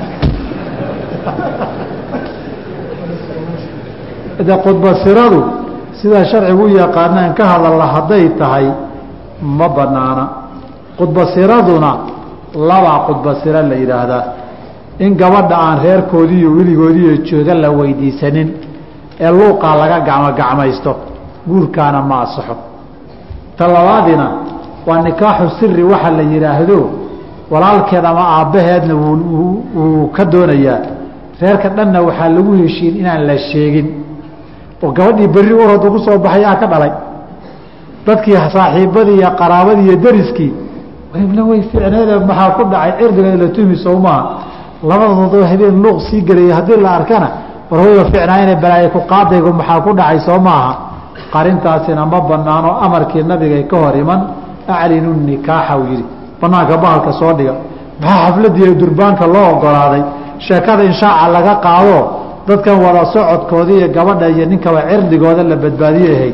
[4.48, 5.40] de qudbasiradu
[6.00, 8.66] sidaa sharcigu yaqaanaan ka hadalla hadday tahay
[9.58, 10.24] ma banaana.
[10.98, 11.90] Qudbasiraduna
[12.68, 14.24] labaa qudbasiro la yidhaahdaa
[15.04, 18.48] in gabadha aan reerkoodiiyo weligoodiiyo jooga la weydiisanin
[19.20, 20.92] ee luuqaa laga gacmogacmaysto
[21.48, 22.56] guurkaana ma asaxo
[23.56, 24.26] ta labaadina
[24.86, 26.78] waa nikaaxu siri waxa la yidhaahdo
[27.52, 30.78] walaalkeed ama aabbaheedna wuu ka doonayaa
[31.40, 33.88] reerka dhanna waxaa lagu heshiin inaan la sheegin.
[34.82, 36.92] Oo gabadhii berri urad ugu soo baxay aa ka dhalay.
[38.06, 40.52] Dadkii saaxiibadii iyo qaraabadii iyo dariskii
[41.12, 42.92] wayna way ficneede maxaa ku dhacay?
[42.98, 44.24] Cirdigeeda la tuhmi sow maaha.
[45.50, 47.28] Habeen luuq sii gelaya haddii la arkana
[47.70, 50.72] war wayba ficnaayna balaaye ku qaadaygu maxaa ku dhacay soo maaha.
[51.32, 54.20] Qarintaasina ma banaano amarkii nabigay ka hor iman
[54.68, 56.04] aclinu nikaaxa uu yidhi.
[56.40, 57.54] Banaanka bahalka soo dhiga.
[58.00, 60.02] Maxaa xafladiiyo durbaanka loo ogolaaday
[60.38, 61.98] sheekada inshaaca laga qaado
[62.48, 66.32] dadkan wada socodkooda iyo gabadha iyo ninkaba cirdigooda la badbaadiyehay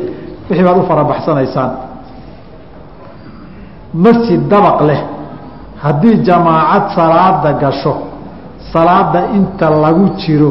[0.48, 1.70] wixii baad u farabaxsanaysaan
[3.94, 5.00] masjid dabaq leh.
[5.82, 7.94] Haddii jamaacad salaada gasho
[8.72, 10.50] salaada inta lagu jiro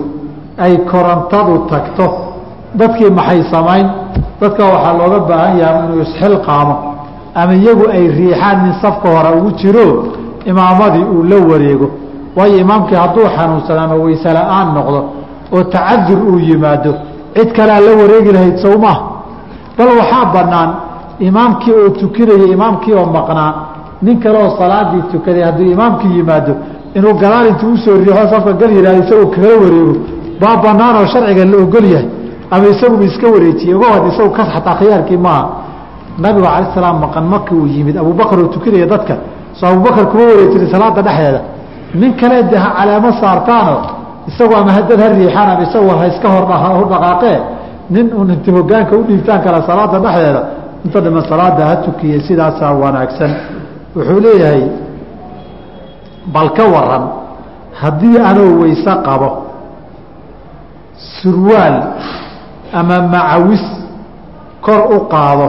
[0.57, 2.05] ay korontadu tagto
[2.75, 3.87] dadkii maxay samayn?
[4.41, 6.75] Dadka waxaa looga baahan yahay inuu isxilqaamo
[7.35, 9.85] ama iyagu ay riixaan min safka hore ugu jiro
[10.45, 11.87] imaamadii uu la wareego
[12.35, 14.99] waayo imaamkii hadduu xanuunsado ama weyse la'aan noqdo
[15.55, 16.93] oo tacadur uu yimaado
[17.35, 18.97] cid kalea la wareegi lahayd sowmaa
[19.77, 20.69] bal waxaa banaan
[21.19, 23.53] imaamkii oo tukinaya imaamkii oo maqnaa
[24.01, 26.53] nin kale salaadii tukaday hadduu imaamkii yimaado
[26.95, 29.93] inuu gadaal intuu u soo riixo safka gal yihahdo isagoo kala wareego.
[30.41, 32.07] Baa banaan oo sharciga la ogol yahay.
[32.51, 35.43] Ama isaguba iska wareejiye ogowad isagu ka xataa khiyaarkii maaha
[36.23, 39.15] nabigu cala salaam maqan markii uu yimid abubakar oo tukinaya dadka.
[39.53, 41.41] Soo abubakar kuma wareejinay salaada dhexdeeda
[41.93, 43.75] nin kale de ha caleemo saartaano
[44.27, 46.45] isagu ama hadad ha riixaan ama isagu ha iska hor
[46.91, 47.39] dhaqaaqee
[47.89, 50.41] nin un inta hogaanka u dhiibtaan kala salaada dhexdeeda
[50.85, 53.31] inta dhiman salaada ha tukiyey sidaasaa wanaagsan.
[53.95, 54.63] Wuxuu leeyahay
[56.33, 57.03] bal ka waran
[57.81, 59.29] haddii anoo weyse qabo
[61.21, 61.75] surwaal
[62.73, 63.63] ama macawis
[64.61, 65.47] kor u qaado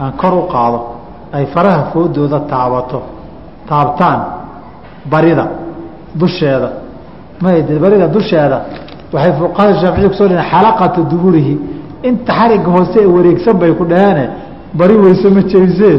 [0.00, 0.78] aan kor u qaado
[1.32, 3.02] ay faraha foodooda taabato
[3.68, 4.20] taabtaan
[5.12, 5.46] barida
[6.20, 6.68] dusheeda.
[7.82, 8.58] Barida dusheeda
[9.12, 11.54] waxay fuqahada shaaficiya kuso dhn xalaqata duburihi.
[12.08, 14.24] Inta xariga hoose ee wareegsan bay ku dhaheene
[14.78, 15.96] bari weyse ma jebisee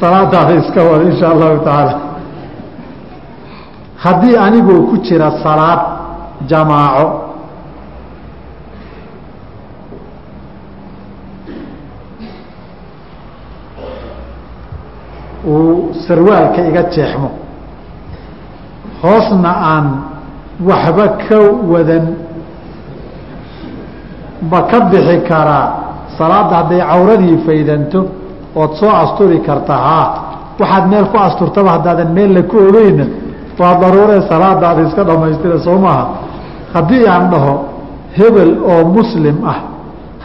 [0.00, 1.94] salaadaada iska wada insha allahu tacaala.
[4.04, 5.80] Haddii anigoo ku jira salaad
[6.50, 7.04] jamaaco
[15.46, 17.30] uu sarwaalka iga jeexmo.
[19.02, 19.86] Hoosna aan
[20.68, 21.38] waxba ka
[21.72, 22.06] wadan
[24.50, 25.66] ma ka bixi karaa
[26.18, 28.00] salaadda hadday cawradii faydanto
[28.56, 30.06] ood soo asturi karta haa
[30.60, 33.06] waxaad meel ku asturtaba haddaadan meella ku ogeyna
[33.58, 36.04] waa daruuree salaadaada iska dhammaystira soo maaha.
[36.74, 37.54] Haddii aan dhaho
[38.18, 39.58] hebel oo muslim ah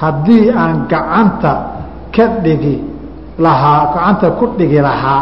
[0.02, 1.52] haddii aan gacanta
[2.16, 2.84] ka dhigi
[3.40, 5.22] lahaa gacanta ku dhigi lahaa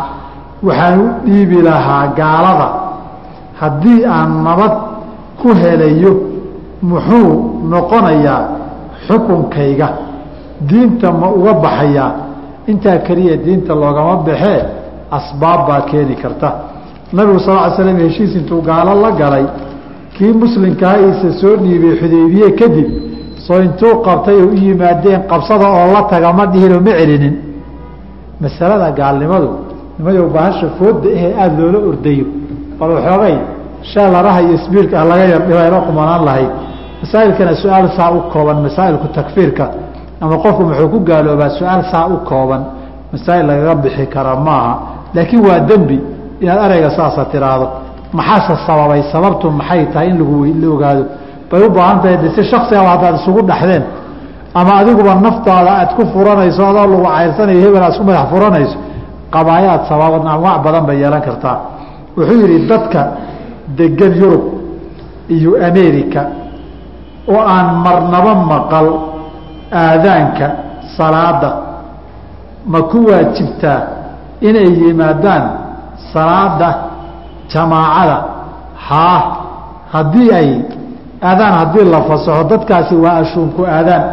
[0.63, 2.67] waxaan u dhiibi lahaa gaalada.
[3.59, 4.73] Haddii aan nabad
[5.41, 6.11] ku helayo
[6.89, 7.31] muxuu
[7.71, 8.41] noqonayaa
[9.07, 9.87] xukunkayga.
[10.69, 12.11] Diinta ma uga baxayaa
[12.67, 14.61] intaa keliya diinta loogama baxee
[15.17, 16.49] asbaab baa keeni karta.
[17.13, 19.45] Nabigu sal ly slam heshiis intuu gaalo la galay.
[20.17, 22.87] Kii muslimkaha iisa soo dhiibay xudaybiye kadib
[23.45, 27.35] soo intuu qabtay oo u yimaadeen qabsada oo la taga ma dhihinoo ma celinin
[28.43, 29.49] masalada gaalnimadu
[29.97, 32.25] nimadow bahasha fooda ahee aada loola ordayo.
[32.79, 33.35] Bal waxoogay
[33.91, 36.51] sheelaraha iyo sbiirka ah laga yardhibayla qumanaan lahayd
[37.01, 39.65] masaa'ilkana su'aal saa u kooban masaa'ilku takfiirka.
[40.21, 42.61] Ama qofku muxuu ku gaaloobaa su'aal saa u kooban
[43.13, 44.73] masaa'il lagaga bixi kara maaha.
[45.15, 45.97] Laakiin waa dembi
[46.41, 47.67] inaad ereyga saasa tiraahdo.
[48.17, 49.01] Maxaase sababay?
[49.13, 51.03] Sababtu maxay tahay in lagu la ogaado?
[51.49, 53.83] Bay u baahan tahay de si shaksiaba haddaad isugu dhexdeen
[54.59, 58.77] ama adiguba naftaada aad ku furanayso adoo lagu cayrsanayo hebel aad isku madax furanayso
[59.33, 61.57] qabaayaad sababad anwaac badan bay yeelan kartaa
[62.17, 63.01] wuxuu yidhi dadka
[63.77, 64.43] degan yurub
[65.35, 66.21] iyo america
[67.33, 68.87] oo aan marnaba maqal
[69.83, 70.47] aadaanka
[70.97, 71.51] salaada
[72.71, 73.81] ma ku waajibtaa
[74.47, 75.43] inay yimaadaan
[76.13, 76.69] salaada
[77.53, 78.17] jamaacada?
[78.87, 79.21] Haa
[79.93, 80.49] haddii ay
[81.29, 84.03] aadaan haddii la fasaxo dadkaasi waa ashuunku aadaan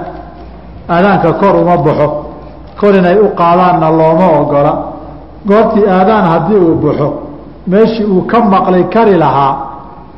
[0.89, 2.09] aadaanka kor uma baxo.
[2.81, 4.73] Kor inay u qaadaanna looma ogola.
[5.47, 7.09] Goortii aadaan haddii uu baxo
[7.67, 9.57] meeshii uu ka maqlay kari lahaa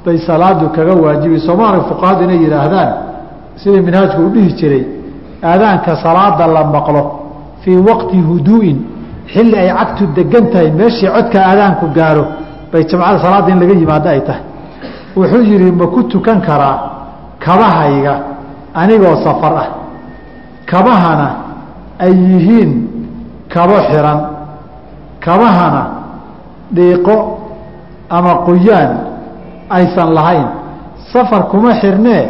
[0.05, 1.41] bay salaadu kaga waajibi.
[1.41, 2.91] Soomaali fuqahadu inay yidhaahdaan
[3.57, 4.85] sidii minhaajku u dhihi jiray
[5.43, 7.03] aadaanka salaada la maqlo
[7.63, 8.79] fii waqti huduu'in
[9.33, 12.25] xilli ay cagtu degan tahay meeshii codka aadaanku gaaro
[12.73, 14.43] bay jamcada salaadda in laga yimaado ay tahay.
[15.17, 16.77] Wuxuu yidhi ma ku tukan karaa
[17.45, 18.15] kabahayga
[18.75, 19.69] anigoo safar ah
[20.75, 21.29] kabahana
[22.05, 22.71] ay yihiin
[23.55, 24.21] kabo xiran
[25.25, 25.83] kabahana
[26.77, 27.17] dhiiqo
[28.17, 28.91] ama qoyaan
[29.71, 30.49] aysan lahayn.
[31.13, 32.23] Safar kuma xirnee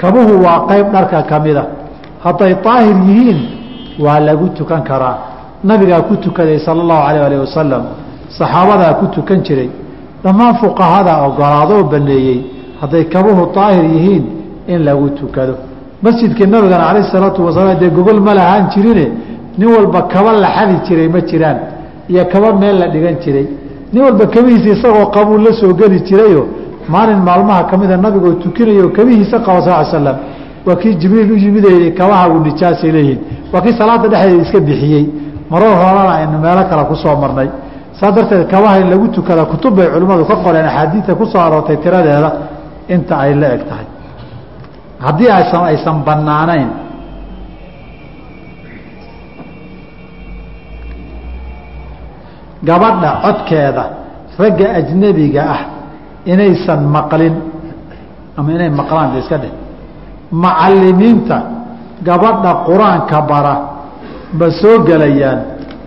[0.00, 1.64] kabuhu waa qayb dharka ka mida.
[2.24, 3.38] Hadday daahir yihiin
[4.04, 5.16] waa lagu tukan karaa.
[5.64, 7.82] Nabigaa ku tukaday sala allahu alayh alih wasalam
[8.38, 9.70] saxaabadaa ku tukan jiray.
[10.24, 12.38] Dhammaan fuqahadaa ogolaadoo baneeyey
[12.80, 14.24] hadday kabuhu daahir yihiin
[14.72, 15.54] in lagu tukado
[16.02, 19.06] masjidkii nabigana calayh salaatu wasalaam dee gogol ma lahaan jirine
[19.58, 21.58] nin walba kaba la xadi jiray ma jiraan
[22.08, 23.46] iyo kaba meel la dhigan jiray.
[23.92, 26.42] Nin walba kabihiisa isagoo qabuu la soo geli jirayo
[26.88, 30.16] maalin maalmaha ka mida nabigoo tukinayo kabihiisa qaba sal slam
[30.66, 33.20] waa kii jibriil u yimidayey kabahagu nijaasay leeyihiin.
[33.52, 35.06] Waa kii salaada dhexdeeda iska bixiyey.
[35.50, 37.48] Marar horana aynu meelo kale ku soo marnay.
[38.00, 41.76] Saa darteed kabaha in lagu tukada kutub bay culimmadu ka qoreen axaadiidta ku soo aroortay
[41.76, 42.30] tiradeeda
[42.88, 43.86] inta ay la eg tahay
[45.06, 46.70] haddii aysan bannaanayn.
[52.64, 53.84] Gabadha codkeeda
[54.38, 55.60] ragga ajnebiga ah
[56.32, 57.34] inaysan maqlin
[58.38, 59.52] ama inay maqlaan de iska dheh.
[60.32, 61.36] Macalimiinta
[62.06, 63.54] gabadha qur'aanka bara
[64.38, 65.38] ma soo gelayaan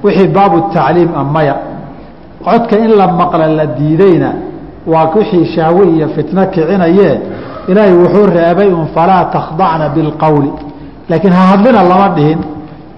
[0.04, 1.56] wixii baabu tacliim a maya.
[2.46, 4.30] Codka in la maqla la diidayna
[4.92, 7.14] waa wixii shahwe iyo fitno kicinayee
[7.72, 10.52] ilaahay wuxuu reebay un falaa takhdacna bilqowli
[11.10, 12.40] laakiin ha hadlina lama dhihin.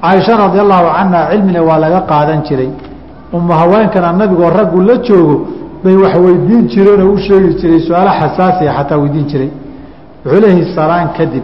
[0.01, 2.69] Caaisha radi allahu canha cilmina waa laga qaadan jiray.
[3.33, 5.35] Uma haweenkana nabigoo raggu la joogo
[5.83, 9.49] bay wax weydiin jireen oo u sheegi jiray su'aalo xasaasiya xataa weydiin jiray.
[10.25, 11.43] Wuxuu leeyahay salaan kadib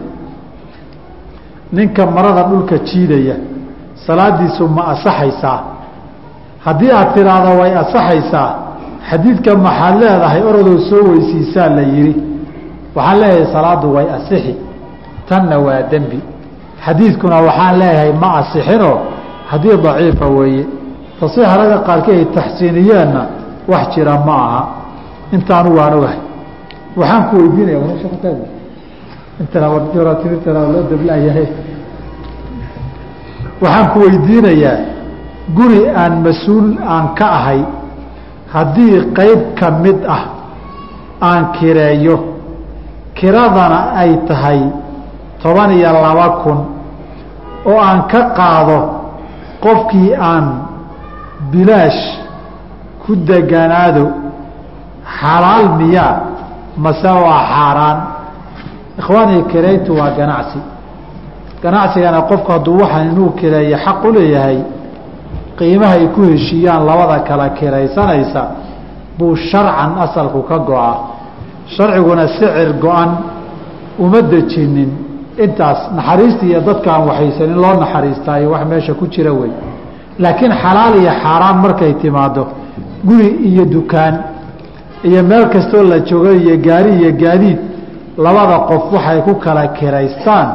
[1.72, 3.36] ninka marada dhulka jiidaya
[4.06, 5.60] salaadiisu ma asaxaysaa.
[6.64, 8.48] Haddii aad tidhaahdo way asaxaysaa
[9.10, 12.14] xadiidka maxaad leedahay orodoo soo weysiisaa la yidhi
[12.96, 14.54] waxaan leeyahay salaaddu way asixi
[15.28, 16.20] tanna waa dembi.
[16.84, 18.96] Xadiidkuna waxaan leeyahay ma asixinoo
[19.50, 20.64] haddii daciifa weeye.
[21.20, 23.22] Tasiixa ragga qaarkii ay taxsiiniyeenna
[23.68, 24.62] wax jira ma aha.
[25.34, 26.20] Intaanu waan ogahay.
[26.96, 27.78] Waxaan ku weydiinaya
[29.40, 31.48] intana timirtana loo dablayahay
[33.60, 34.78] waxaan ku weydiinayaa
[35.56, 37.60] guri aan mas'uul aan ka ahay
[38.54, 40.22] haddii qayb ka mid ah
[41.20, 42.35] aan kireeyo
[43.18, 44.60] kiradana ay tahay
[45.42, 46.58] toban iyo laba kun
[47.66, 48.78] oo aan ka qaado
[49.64, 50.46] qofkii aan
[51.52, 52.02] bilaash
[53.02, 54.04] ku deganaado
[55.18, 56.14] xalaal miyaa
[56.84, 57.98] mase waa xaaraan.
[58.98, 60.58] Ikhwaanii kirayntu waa ganacsi.
[61.62, 64.58] Ganacsigana qofku hadduu waxaan inuu kireeyo xaq u leeyahay
[65.58, 68.42] qiimaha ay ku heshiiyaan labada kala kiraysanaysa
[69.18, 70.92] buu sharcan asalku ka go-a
[71.74, 73.10] sharciguna sicir go-an
[73.98, 74.90] uma dejinin.
[75.44, 79.50] Intaas naxariista iyo dadkaan waxaysan in loo naxariistaayo wax meesha ku jira wey.
[80.18, 82.46] Laakiin xalaal iyo xaaraan markay timaado
[83.04, 84.14] guri iyo dukaan
[85.04, 87.58] iyo meel kastoo la joogo iyo gaari iyo gaadiid
[88.18, 90.48] labada qof waxay ku kala kiraystaan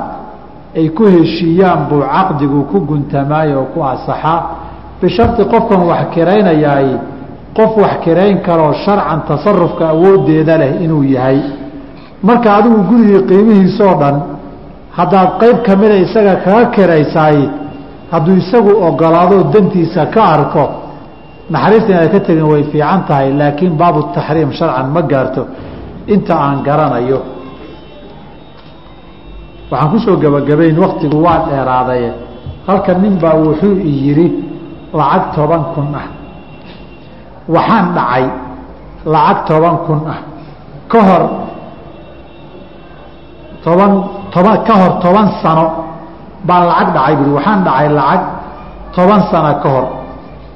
[0.76, 4.40] ay ku heshiiyaan buu caqdigu ku guntamaayo oo ku asaxaa
[5.02, 6.90] bisharti qofkan wax kiraynayaay
[7.58, 11.40] qof wax kirayn karoo sharcan tasarufka awoodeeda leh inuu yahay.
[12.28, 14.16] Marka adigu gurigii qiimihiisoo dhan
[14.98, 17.38] haddaad qayb ka mida isaga kaga kiraysaay
[18.12, 20.64] hadduu isagu ogolaado dantiisa ka arko
[21.54, 25.44] naxariista inaad ka tegin way fiican tahay laakiin baabu taxriim sharcan ma gaarto.
[26.14, 27.20] Inta aan garanayo
[29.72, 32.10] waxaan ku soo gebagabayn waktigu waa dheeraadaye
[32.68, 34.28] halka nin baa wuxuu i yidhi
[35.00, 36.08] lacag toban kun ah
[37.54, 38.26] waxaan dhacay
[39.14, 40.20] lacag toban kun ah.
[40.92, 41.24] Ka hor
[43.64, 43.92] toban
[44.34, 45.66] toban ka hor toban sano
[46.48, 48.22] baan lacag dhacay buui waxaan dhacay lacag
[48.96, 49.86] toban sano ka hor.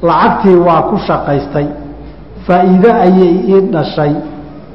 [0.07, 1.67] Lacagtii waa ku shaqaystay.
[2.45, 4.13] Faa'iide ayay ii dhashay.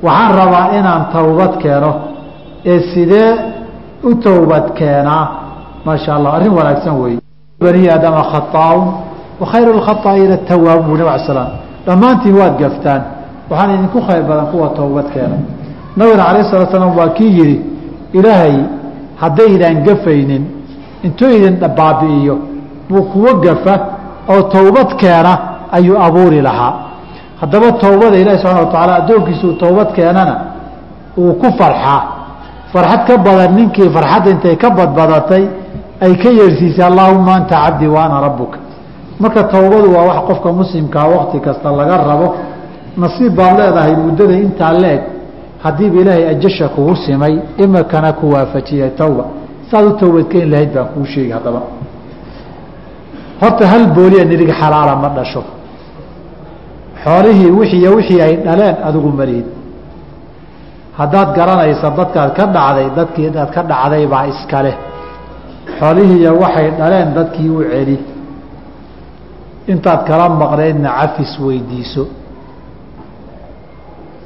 [0.07, 1.93] Waxaan rabaa inaan towbad keeno.
[2.65, 3.31] Ee sidee
[4.09, 5.25] u towbad keenaa?
[5.85, 7.21] Maasha allah arrin wanaagsan weeye.
[7.61, 8.85] Bani aadama khataaun
[9.41, 11.49] wa khayru lkhataa'iina tawaabu nab slam
[11.87, 13.03] dhammaantiin waad gaftaan
[13.51, 15.37] waxaan idinku khayr badan kuwa towbad keena
[15.97, 17.57] nabigana alayh salatu slam waa kii yidhi
[18.19, 18.57] ilaahay
[19.23, 20.43] haddaydaan gafaynin
[21.07, 22.37] intuu idin baabi'iyo
[22.89, 23.75] buu kuwa gafa
[24.33, 25.33] oo towbad keena
[25.73, 26.73] ayuu abuuri lahaa.
[27.41, 30.35] Haddaba towbada ilaahi subxana wa tacaala addoonkiisuu towbad keenana
[31.19, 32.03] uu ku farxaa.
[32.73, 35.45] Farxad ka badan ninkii farxadda intay ka badbadatay
[36.05, 38.59] ay ka yeersiisay allaahuma anta cabdii wa ana rabbuka
[39.23, 42.29] marka towbadu waa wax qofka muslimkaa wakti kasta laga rabo.
[43.03, 45.01] Nasiib baad leedahay muddada intaa leeg
[45.65, 49.25] haddiiba ilaahay ajasha kugu simay imikana ku waafajiyay towba
[49.71, 51.61] saad u towbadkeeni lahayd baan kuu sheegi haddaba.
[53.41, 55.43] Horta hal booliya nirig xalaala ma dhasho.
[57.05, 59.47] Xoolihii wixiiyo wixii ay dhaleen adigu malihid
[60.99, 64.77] haddaad garanaysa dadkaad ka dhacday dadkii aad ka dhacday baa iskaleh
[65.79, 67.97] xoolihiiyo waxay dhaleen dadkii u celi
[69.69, 72.07] intaad kala maqnaydna cafis weydiiso.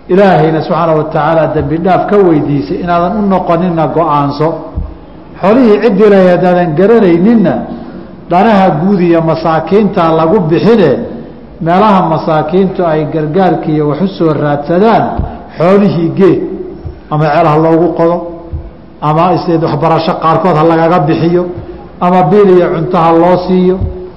[0.09, 4.49] Ilaahayna subxaana wa tacaala dembi dhaaf ka weydiisay inaadan u noqonina go'aanso.
[5.41, 7.55] Xoolihii ciddii lahay haddaadan garanayninna
[8.31, 10.91] dhanaha guud iyo masaakiinta lagu bixine
[11.61, 15.05] meelaha masaakiintu ay gargaarkiiyo wax u soo raadsadaan
[15.59, 16.37] xoolihii gee
[17.11, 18.17] ama ceel loogu qodo
[19.01, 21.45] ama waxbarasho qaarkood ha lagaga bixiyo
[22.01, 23.77] ama biil iyo cunto ha loo siiyo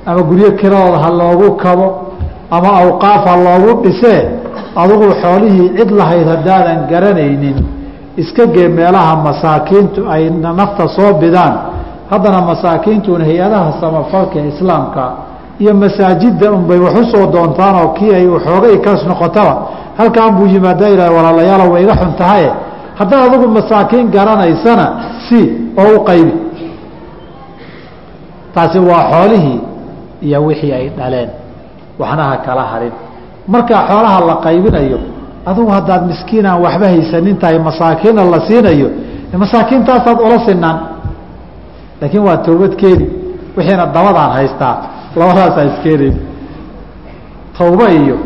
[0.10, 1.88] ama guryo kiradooda ha loogu kabo
[2.52, 4.22] ama awqaaf ha loogu dhisee
[4.82, 7.58] adugu xoolihii cid lahayd haddaadan garanaynin.
[8.22, 11.54] Iska gee meelaha masaakiintu ay nafta soo bidaan.
[12.12, 15.04] Haddana masaakiintuna hay'adaha samafalka islaamka
[15.60, 19.54] iyo masaajidda unbay wax u soo doontaan oo kii ay xoogay kas noqotaba.
[19.98, 22.50] Halkaan buu yimaadaa ilah walaalayaalo way iga xun tahaye
[23.00, 24.86] haddaad adigu masaakiin garanaysana
[25.30, 25.39] si
[25.82, 26.34] oo u qaybi.
[28.54, 29.60] Taasi waa xoolihii
[30.21, 31.30] iyo wixii ay dhaleen.
[31.99, 32.91] Waxna ha kala harin.
[33.47, 34.99] Markaa xoolaha la qaybinayo
[35.45, 38.89] adugu haddaad miskiinaan waxba haysanin tahay masaakiina la siinayo
[39.43, 40.77] masaakiintaasaad ula sinaan
[42.01, 43.06] laakiin waa towbadkeedi
[43.58, 44.75] wixiina dabadaan haystaa
[45.15, 46.15] labadaasaa iskeenayn
[47.58, 48.17] tawba iyo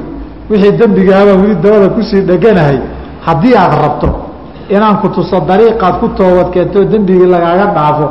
[0.49, 2.79] wixii dembigaabaa weli dabada ku sii dheganahay.
[3.25, 4.09] Haddii aad rabto
[4.69, 8.07] inaan ku tuso dariiqaad ku toobad keentoo dembigii lagaaga dhaafo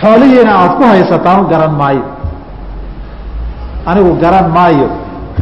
[0.00, 2.02] xoolihiina aad ku haysataan garan maayo
[3.86, 4.88] anigu garan maayo.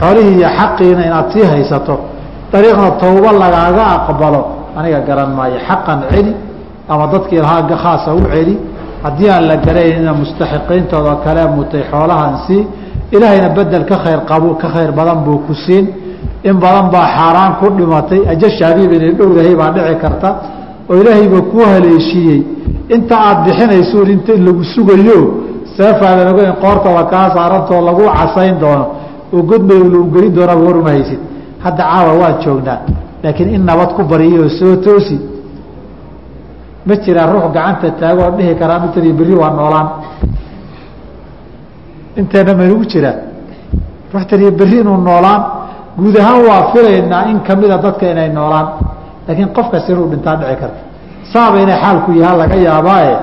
[0.01, 1.95] Xoolihii iyo xaqiina inaad sii haysato.
[2.53, 4.43] Dariiqna tawba lagaaga aqbalo
[4.79, 5.59] aniga garan maayo.
[5.69, 6.33] Xaqan celi
[6.89, 8.59] ama dadkii lahaa khaasa u celi.
[9.05, 12.67] Haddii aan la garanayna mustaxiqiintooda kale mutay xoolahan sii.
[13.15, 15.85] Ilaahayna bedel ka khayr qabu ka khayr badan buu ku siin.
[16.45, 18.21] In badan baa xaaraan ku dhimatay.
[18.33, 20.31] Ajashaabiiba inay dhowdahay baa dhici karta.
[20.91, 22.41] Oo ilaahayba kuu haleeshiiyey
[22.95, 25.19] inta aad bixinaysuun inta lagu sugayo
[25.77, 28.87] seefaadan ogeyn qoortaba kaa saarantoo lagu casayn doono.
[29.35, 31.21] Oo godmay lagu gelin doonaba war uma haysid
[31.65, 32.79] hadda caawa waan joognaa.
[33.23, 35.17] Laakiin in nabad ku bariyoo soo toosi.
[36.87, 39.89] Ma jiraa ruux gacanta taagoo dhihi karaa intadii berri waa noolaan.
[42.17, 43.15] Inteena maynugu jiraa
[44.13, 45.41] ruuxtaniyo berri inuu noolaan
[45.99, 48.67] guud ahaan waa filaynaa in kamida dadka inay noolaan.
[49.27, 50.81] Laakiin qofkas inuu dhintaa dhici karta.
[51.33, 53.15] Saaba inay xaalku yahaa laga yaabaaye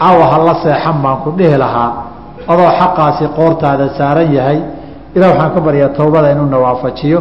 [0.00, 1.90] caawa hala seexan baan ku dhihi lahaa
[2.52, 4.60] adoo xaqaasi qoortaada saaran yahay.
[5.16, 7.20] Ilah waxaan ka baryaa towbada inuu nawaafajiyo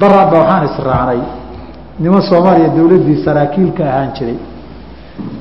[0.00, 1.20] daraadba waxaan israacnay
[2.02, 4.38] niman soomaaliya dawladdii saraakiilka ahaan jiray.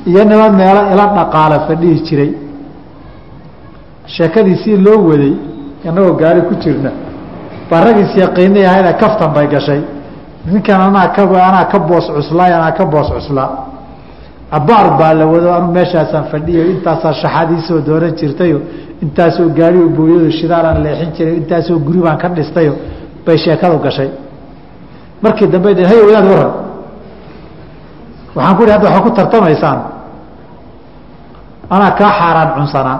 [0.05, 2.31] Iyo niman meelo ila dhaqaala fadhihi jiray.
[4.15, 5.33] Sheekadiisii loo waday
[5.87, 6.91] annagoo gaari ku jirna
[7.69, 9.81] baa ragiis yaqiinay ahayna kaftan bay gashay.
[10.45, 13.70] Ninkan anaa ka anaa ka boos cuslaay anaa ka boos cuslaa
[14.51, 18.59] cabaar baa la wado anu meeshaasaan fadhiyo intaasaa shaxadiisoo dooran jirtayo
[19.03, 22.73] intaasoo gaari booyado shidaalaan leexin jiray intaasoo guri baan ka dhistayo
[23.25, 24.09] bay sheekadu gashay.
[25.23, 26.51] Markii dambe dhn hay wadaad waran
[28.35, 29.79] waxaan ku ihi hadda waxaa ku tartamaysaan.
[31.75, 32.97] Anaa kaa xaaraan cunsanaa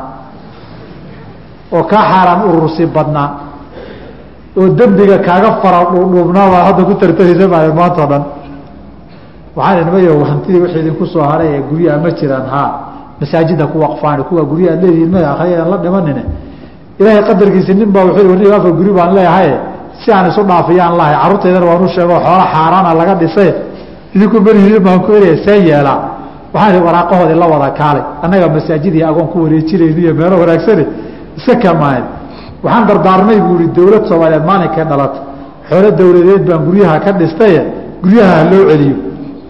[1.76, 3.30] oo kaa xaaraan urursi badnaa
[4.60, 8.24] oo dembiga kaaga fara dhuudhuubnaa baad hadda ku tartamaysa maa maanta o dhan
[9.56, 12.70] waxaan nimayo hantidii wixii idinku soo haray ee guryaha ma jiraan haa.
[13.22, 16.24] Masaajida ku waqfaani kuwa guryaha ad leedihiin mada akhriyadan la dhimanine.
[16.99, 19.49] Ilaahay qadarkiisi nin baa wuxuu warni afar guri baan leeyahay
[20.02, 21.16] si aan isu dhaafiyaan lahay.
[21.22, 23.49] Carruurtaydana waan u sheego xoola xaaraana laga dhisay.
[24.16, 25.99] Idinku malihiin baan ku eraya see yeelaa.
[26.54, 28.04] Waxaan waraaqahoodii la wada kaalay.
[28.24, 30.84] Annaga masaajidii agoon ku wareejinayni iyo meelo wanaagsane
[31.38, 32.04] iska kamaanay
[32.64, 35.20] waxaan dardaarmay buu ihi dowlad soomaaliyeed maalinkay dhalata
[35.70, 37.60] xoolo dowladeed baan guryaha ka dhistaye
[38.04, 38.95] guryaha ha loo celiyo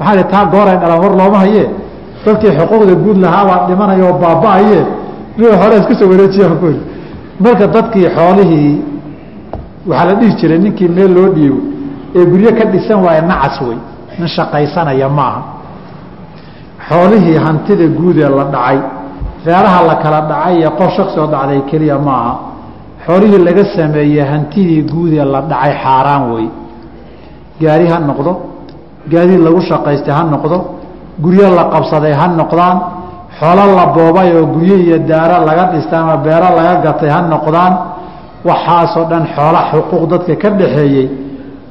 [0.02, 1.64] waxaan ihi taa gooray dhalan war looma haye.
[2.26, 4.80] Dadkii xuquuqda guud lahaabaa dhimanaya oo baaba-aye
[5.38, 6.82] xoolaa iska soo wareejiyaan ku iri
[7.43, 8.74] marka dadkii xoolihii
[9.89, 11.60] waxaa la dhihi jiray ninkii meel loo dhiibo
[12.18, 13.78] ee guryo ka dhisan waaye nacas wey.
[14.20, 15.41] Nin shaqaysanaya maaha.
[16.89, 18.80] Xoolihii hantida guud ee la dhacay
[19.45, 22.34] reeraha la kala dhacay iyo qof shaksi oo dhacday keliya maaha.
[23.06, 26.47] Xoolihii laga sameeyey hantidii guud ee la dhacay xaaraan wey.
[27.62, 28.32] Gaari ha noqdo
[29.14, 30.58] gaadiid lagu shaqaystay ha noqdo
[31.24, 32.78] guryo la qabsaday ha noqdaan
[33.39, 37.74] xoolo la boobay oo guryo iyo daaro laga dhistay ama beero laga gatay ha noqdaan
[38.49, 41.08] waxaasoo dhan xoola xuquuq dadka ka dhaxeeyey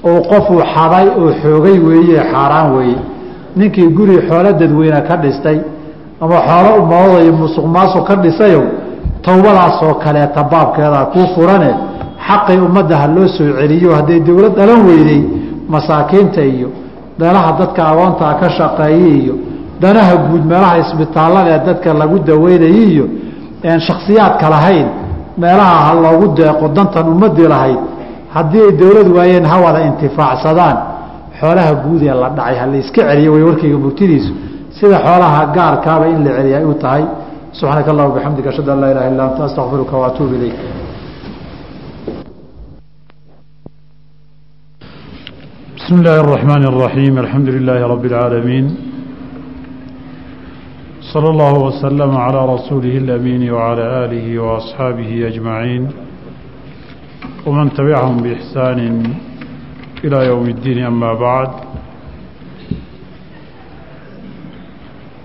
[0.08, 2.98] oo qofuu xaday oo xoogay weeye xaaraan weeye.
[3.56, 5.58] Ninkii guri xoolo dadweyne ka dhistay
[6.22, 8.62] ama xoolo umoodayo musuq maasuq ka dhisayow
[9.24, 11.70] towbadaasoo kaleeta baabkeeda kuu furane
[12.26, 15.20] xaqii ummadda ha loo soo celiyo hadday dowlad dhalan weydey
[15.68, 16.68] masaakiinta iyo
[17.20, 19.34] meelaha dadka agoontaa ka shaqeeyey iyo
[19.82, 23.04] danaha guud meelaha isbitaallada ee dadka lagu daweynayay iyo
[23.88, 24.86] shaksiyaadka lahayn
[25.42, 27.80] meelaha ha loogu deeqo dantan ummadii lahayd
[28.34, 30.76] haddii ay dowlad waayeen ha wada intifaacsadaan
[31.40, 34.32] xoolaha guud ee la dhacay ha la iska celiyo way warkayga mugtidiisu
[34.78, 37.02] sida xoolaha gaarkaaba in la celiya u tahay
[37.58, 40.56] subxaanaka allah bixamdika ashhadu an laa ilaha illa anta astaqfiruka waatuubu ilayk
[45.89, 48.65] بسم الله الرحمن الرحيم الحمد لله رب العالمين
[51.13, 55.83] صلى الله وسلم على رسوله الأمين وعلى آله وأصحابه أجمعين
[57.45, 58.79] ومن تبعهم بإحسان
[60.03, 61.49] إلى يوم الدين أما بعد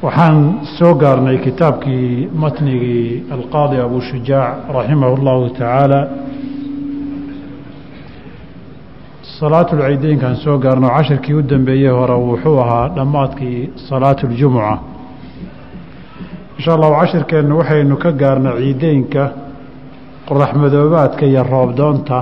[0.03, 6.01] waxaan soo gaarnay kitaabkii matnigii alqaadi abu shujaac raximah اllahu tacaala
[9.40, 13.60] salaatulciideynkaan soo gaarno cashirkii u dambeeyey hore wuxuu ahaa dhammaadkii
[13.90, 14.74] salaatu اljumuca
[16.58, 19.24] insha allahu cashirkeennu waxaynu ka gaarna ciideynka
[20.28, 22.18] qoraxmadoobaadka iyo roobdoonta.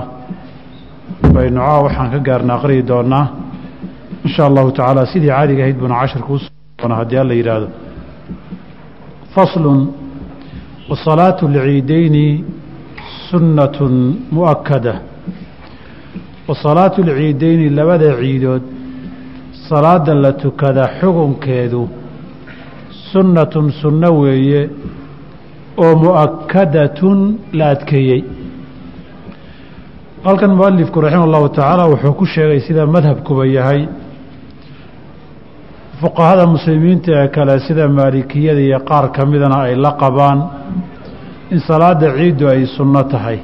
[1.34, 3.26] Baynu caa waxaan ka gaarna aqriyi doonaa
[4.26, 7.68] insha allahu tacaala sidii caadiga ahayd buuna cashirka u soo doona haddii alla yidhaahdo
[9.34, 9.80] faslun
[10.90, 12.26] wasalaatu اlciideyni
[13.30, 13.76] sunnat
[14.36, 14.94] mu'akada
[16.48, 18.62] wasalaatu lciideyni labada ciidood
[19.68, 21.82] salaada la tukada xukunkeedu
[23.12, 24.62] sunnatun sunno weeye
[25.84, 27.18] oo mu'akadatun
[27.58, 28.22] la adkeeyey
[30.26, 33.80] halkan mualifku raximah llahu tacaala wuxuu ku sheegay sida madhabkuba yahay
[36.00, 40.38] fuqahada muslimiinta ee kale sida maalikiyada iyo qaar ka midana ay la qabaan
[41.54, 43.38] in salaada ciiddu ay sunno tahay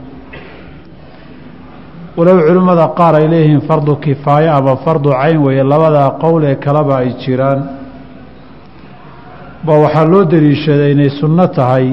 [2.16, 6.94] walow culimmada qaar ay leeyihiin fardu kifaaye ama fardu cayn weeye labadaa qowl ee kaleba
[7.02, 7.60] ay jiraan.
[9.66, 11.86] Ba waxaa loo daliishaday inay sunno tahay.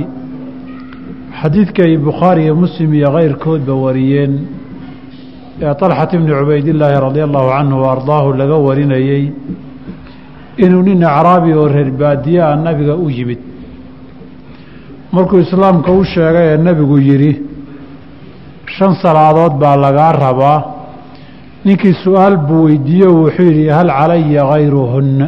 [1.41, 4.33] Xadiidka ay bukhaari iyo muslim iyo keyrkoodba wariyeen.
[5.61, 9.23] Ee طalxat bni cubaydillaahi radi allahu canhu wa ardaahu laga warinayey
[10.65, 13.39] inuu nin acraabi oo reer baadiye a nabiga u yimid.
[15.13, 17.31] Markuu islaamka u sheegay ee nebigu yidhi
[18.75, 20.59] shan salaadood baa lagaa rabaa.
[21.65, 25.27] Ninkii su'aal buu weydiiye wuxuu yidhi hal calaya hayruhunna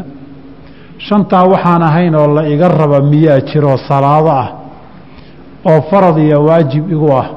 [1.07, 4.49] shantaa waxaan ahayn oo la iga raba miyaa jiroo salaado ah
[5.69, 7.27] oo farad iyo waajib igu ah.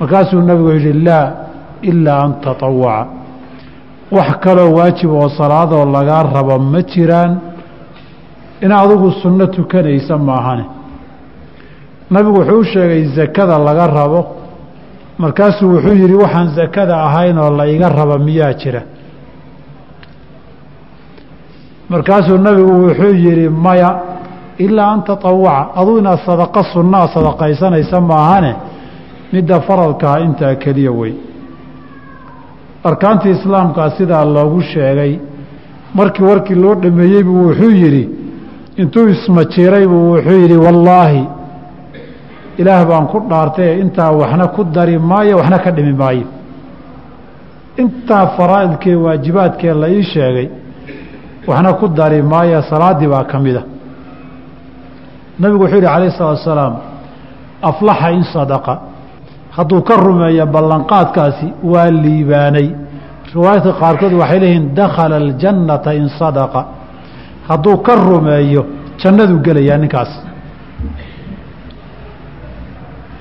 [0.00, 1.26] Markaasuu nebigu yidhi laa
[1.82, 3.06] ilaa an tatawaca
[4.16, 7.32] wax kaloo waajib oo salaadoo lagaa rabo ma jiraan.
[8.64, 10.64] In adigu sunno tukanaysa maahane.
[12.10, 14.20] Nabigu wuxuu u sheegay sakada laga rabo
[15.22, 18.82] markaasuu wuxuu yidhi waxaan sakada ahayn oo la iga raba miyaa jira.
[21.90, 23.90] Markaasuu nabigu wuxuu yidhi maya
[24.58, 28.52] ilaa an tatawaca aduu inaad sadaqo sunnaa sadaqaysanaysa maahane
[29.32, 31.12] midda faradkaa intaa keliya wey.
[32.84, 35.12] Arkaantii islaamkaa sidaa loogu sheegay
[35.94, 38.04] markii warkii loo dhameeyey buu wuxuu yidhi
[38.76, 41.22] intuu ismajiiray buu wuxuu yidhi wallaahi
[42.62, 46.26] ilaah baan ku dhaartay intaa waxna ku dari maayo waxna ka dhimi maayo.
[47.82, 50.48] Intaa faraa'idkee waajibaadkee la ii sheegay
[51.48, 53.62] waxna ku dari maayo salaaddii baa ka mida
[55.40, 56.74] nabigu wuxuu yidhi calayh isalaatu asalaam
[57.70, 58.74] aflaxa in sadaqa.
[59.56, 62.68] Hadduu ka rumeeyo ballanqaadkaasi waa liibaanay.
[63.34, 66.60] Riwaayadka qaarkood waxay leeyihiin dakhala aljannata in sadaqa.
[67.48, 68.62] Hadduu ka rumeeyo
[69.02, 70.10] jannaduu gelayaa ninkaas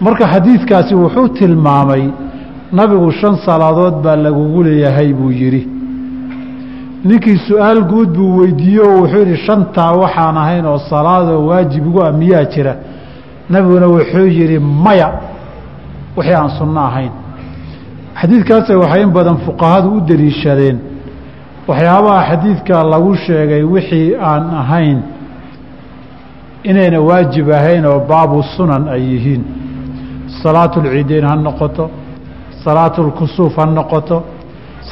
[0.05, 2.03] marka xadiidkaasi wuxuu tilmaamay
[2.79, 5.63] nabigu shan salaadood baa lagugu leeyahay buu yidhi.
[7.07, 11.99] Ninkii su'aal guud buu weydiiye oo wuxuu yidhi shantaa waxaan ahayn oo salaadoo waajib ugu
[12.07, 12.73] ah miyaa jira.
[13.49, 15.09] Nabiguna wuxuu yidhi maya
[16.17, 17.11] wixii aan sunno ahayn.
[18.21, 20.77] Xadiidkaasa waxay in badan fuqahadu u deliishadeen.
[21.67, 24.99] Waxyaabaha xadiidka lagu sheegay wixii aan ahayn
[26.69, 29.43] inayna waajib ahayn oo baabu sunan ay yihiin
[30.43, 31.83] salaatu lciideyn ha noqoto
[32.65, 34.17] salaatu lkusuuf ha noqoto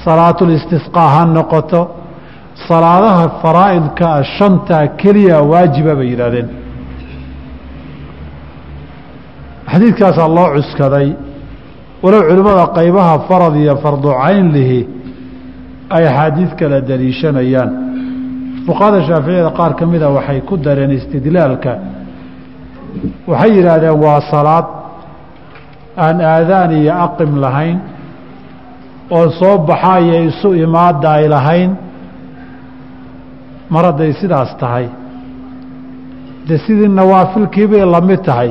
[0.05, 1.81] salaatu listisqaa ha noqoto
[2.67, 6.47] salaadaha faraa'idkaa shantaa keliya waajiba bay yidhahdeen
[9.71, 11.07] xadiidkaasaa loo cuskaday
[12.03, 14.79] walow culimmada qaybaha farad iyo fardu cayn lihi
[15.95, 17.71] ay axaadiid kala daliishanayaan.
[18.65, 21.71] Fuqahada shaaficiyada qaar ka mida waxay ku dareen istidlaalka.
[23.29, 24.65] Waxay yidhaahdeen waa salaad
[26.05, 27.77] aan aadaan iyo aqim lahayn
[29.15, 31.71] oon soo baxaa iyo isu imaada ay lahayn
[33.73, 34.87] mar hadday sidaas tahay.
[36.47, 38.49] Dee sidii nawaafilkiibay la mid tahay.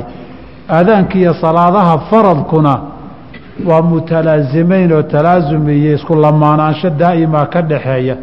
[0.77, 2.73] Aadaanka iyo salaadaha faradkuna
[3.69, 8.15] waa mutalaasimeyn oo talaasum iyo isku lamaanaansho daa'imaa ka dhaxeeya.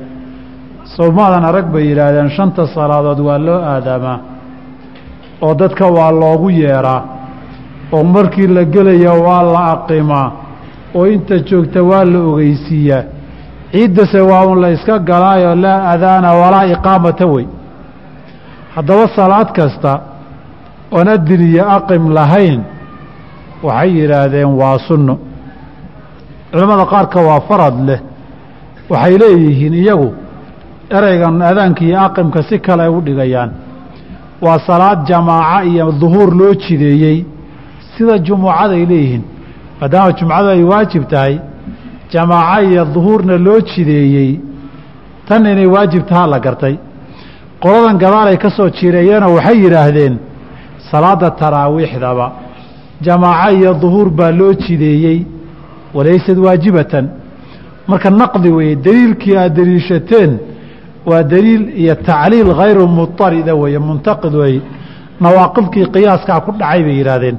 [0.97, 4.19] Soomaadan arag bay yidhaahdeen shanta salaadood waa loo aadaamaa
[5.45, 7.03] oo dadka waa loogu yeeraa
[7.93, 10.33] oo markii la gelaya waa la aqimaa
[10.95, 13.03] oo inta joogta waa la ogeysiiyaa.
[13.73, 17.47] Ciiddase waa un la iska galaayoo laa adaana walaa iqaamata wey.
[18.75, 20.01] Haddaba salaad kasta
[20.93, 22.61] oon adin iyo aqim lahayn
[23.63, 25.19] waxay yidhaahdeen waa sunno.
[26.53, 28.01] Culimmada qaarka waa farad leh.
[28.91, 30.09] Waxay leeyihiin iyagu
[30.91, 33.51] ereygan adaanka iyo aqimka si kale ay u dhigayaan.
[34.41, 37.25] Waa salaad jamaaco iyo duhuur loo jideeyey
[37.97, 39.23] sida jumuucaday leeyihiin.
[39.81, 41.35] Maadaama jumcadu ay waajib tahay
[42.13, 44.41] jamaaco iyo duhuurna loo jideeyey
[45.29, 46.77] tan inay waajib tahaa la gartay.
[47.63, 50.15] Qoladan gadaalay ka soo jireeyeenoo waxay yidhaahdeen
[50.91, 52.27] salaada taraawiixdaba.
[53.07, 55.19] Jamaaco iyo duhuur baa loo jideeyey
[55.95, 57.07] walaysad waajibatan.
[57.89, 60.39] Marka naqdi weeye deliilkii aad deliishateen
[61.07, 64.61] waa deliil iyo tacliil hayru mutarida weeye muntaqid weeye.
[65.21, 67.37] Nawaaqidkii qiyaaskaa ku dhacay bay yidhaahdeen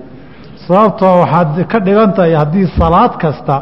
[0.67, 3.55] sababtoo waxaad ka dhigan tahay haddii salaad kasta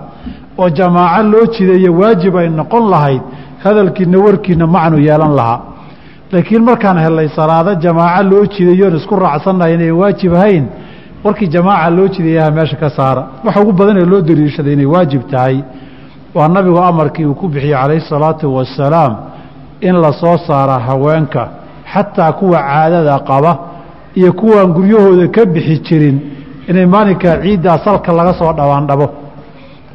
[0.58, 3.22] oo jamaaco loo jideeyo waajib ay noqon lahayd
[3.64, 5.60] hadalkiina warkiina macnu yeelan lahaa.
[6.32, 10.66] Laakiin markaan helay salaado jamaaco loo jideeyoon isku raacsannahay inay waajib ahayn
[11.24, 13.24] warkii jamaaca loo jideeyaha meesha ka saara.
[13.46, 15.58] Waxa ugu badan ee loo daliishaday inay waajib tahay
[16.36, 19.14] waa nabigu amarkii uu ku bixiyey calayhi salaatu wasalaam
[19.82, 21.48] in la soo saara haweenka
[21.94, 23.52] xataa kuwa caadada qaba
[24.16, 26.18] iyo kuwaan guryahooda ka bixi jirin
[26.70, 29.08] inay maalinkaa ciiddaa salka laga soo dhawaandhabo.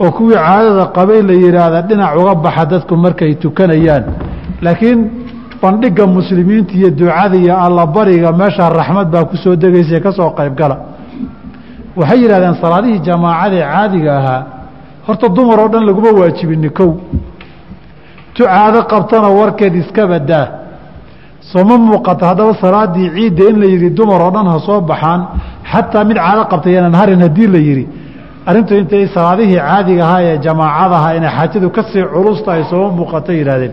[0.03, 4.05] oo kuwii caadada qabay la yidhaahda dhinac uga baxa dadku markay tukanayaan.
[4.65, 5.01] Laakiin
[5.63, 10.77] bandhigga muslimiinta iyo ducada iyo allabariga meeshaa raxmad baa ku soo degaysa ka soo qaybgala
[11.99, 14.43] waxay yidhahdeen salaadihii jamaacadee caadiga ahaa
[15.07, 16.91] horta dumar oo dhan laguma waajibini kow
[18.35, 20.47] tu caado qabtana warkeed iska badaa
[21.53, 25.21] sooma muuqata haddaba salaadii ciidda in la yidhi dumar oo dhan ha soo baxaan
[25.73, 27.87] xataa mid caado qabtay yanan harin haddii la yidhi.
[28.49, 33.33] Arrintu intay salaadihii caadiga ahaa ee jamaacadaha inay xaajadu ka sii culus tahay sooma muuqato
[33.33, 33.73] yidhahdeen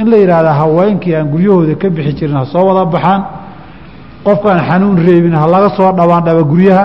[0.00, 3.20] in la yidhaahda haweenkii aan guryahooda ka bixi jirin ha soo wada baxaan
[4.26, 6.84] qofkaan xanuun reebin ha laga soo dhawaandhaba guryaha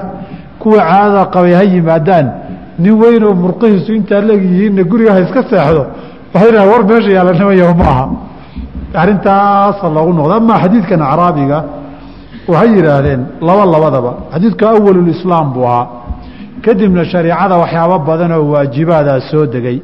[0.61, 2.25] kuwa caadada qabay ha yimaadaan
[2.83, 5.83] nin weynoo murqihiisu intaa leegyihiinna guriga ha iska seexdo
[6.33, 8.05] waxay dhaha war meesha yaalanimaya ma aha
[8.93, 11.59] arrintaasa loogu noqda amaa xadiidkan acraabiga
[12.51, 14.11] waxay yidhaahdeen laba labadaba.
[14.33, 15.87] Xadiidku awalulislaam buu ahaa.
[16.65, 19.77] Kadibna shariicada waxyaabo badan oo waajibaadaa soo degay.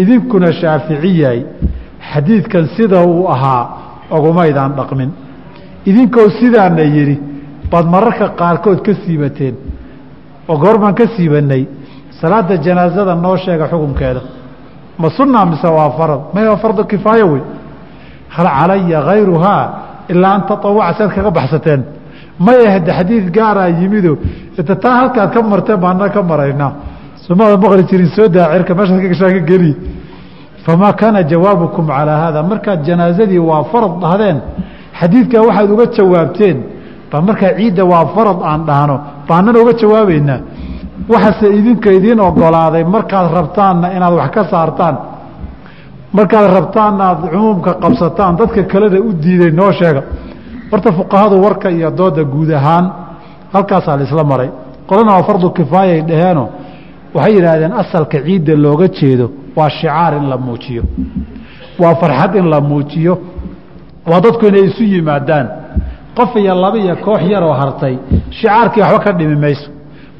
[0.00, 1.40] Idinkuna shaaficiyahay
[2.10, 3.62] xadiidkan sida uu ahaa
[4.16, 5.10] ogumaydaan dhaqmin.
[5.90, 7.16] Idinkoo sidaana yidhi
[7.70, 9.54] baad mararka qaarkood ka siibateen
[10.48, 11.62] oo goormaan ka siibanay
[12.20, 14.20] salaada janaasada noo sheega xukunkeeda.
[15.00, 16.20] Ma sunna mise waa farad?
[16.34, 17.42] May waa fardu kifaayo wey
[18.36, 19.62] hal calaya hayruhaa
[20.12, 21.80] ilaa an taطawaca saad kaga baxsateen.
[22.46, 24.12] May ahde xadiid gaaraa yimido.
[24.82, 26.72] Taa halkaad ka marteen baana ka maraynaa
[27.26, 29.72] sumaada maqli jirin soo daacirka meeshaad ka gashaa ka geli.
[30.64, 32.40] Famaa kaana jawaabukum calaa haada?
[32.50, 34.38] Markaad janaasadii waa farad dhahdeen
[35.00, 36.56] xadiidkaa waxaad uga jawaabteen
[37.10, 38.96] ba markaa ciidda waa farad aan dhahno
[39.28, 40.38] baanana uga jawaabeynaa
[41.12, 44.94] waxaase idinka idiin ogolaaday markaad rabtaanna inaad wax ka saartaan
[46.16, 50.02] markaad rabtaanna aad cumuumka qabsataan dadka kalena u diiday noo sheega.
[50.70, 52.84] Horta fuqahadu warka iyo dooda guud ahaan
[53.54, 54.50] halkaasaa laisla maray.
[54.88, 56.44] Qolana waa fardu kifaayay dhaheeno.
[57.14, 59.26] Waxay yidhaahdeen asalka ciidda looga jeedo
[59.58, 60.82] waa shicaar in la muujiyo.
[61.82, 63.14] Waa farxad in la muujiyo.
[64.10, 65.46] Waa dadku inay isu yimaadaan.
[66.16, 67.94] Qof iyo laba iyo koox yaroo hartay
[68.38, 69.68] shicaarkii waxba ka dhimi mayso.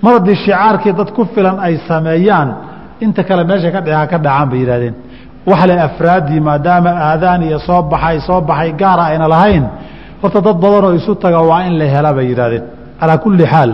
[0.03, 2.49] Mar haddii shicaarkii dad ku filan ay sameeyaan
[3.05, 4.94] inta kale meesha ka dhaca ka dhacaan bay yidhahdeen
[5.51, 9.64] waxle afraaddii maadaama aadaan iyo soo baxay soo baxay gaara ayna lahayn.
[10.22, 12.64] Horta dad badanoo isu taga waa in la hela bay yidhahdeen
[13.01, 13.72] calaa kulli xaal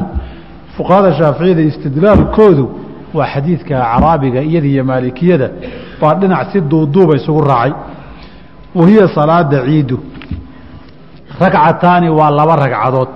[0.77, 2.64] fuqahada shaaficiyada istidlaalkoodu
[3.16, 5.47] waa xadiidka caraabiga iyada iyo maalikiyada
[6.01, 7.73] baa dhinac si duuduuba isugu raacay.
[8.79, 9.97] Wahiya salaada ciidu.
[11.41, 13.09] Ragcataani waa laba ragcadood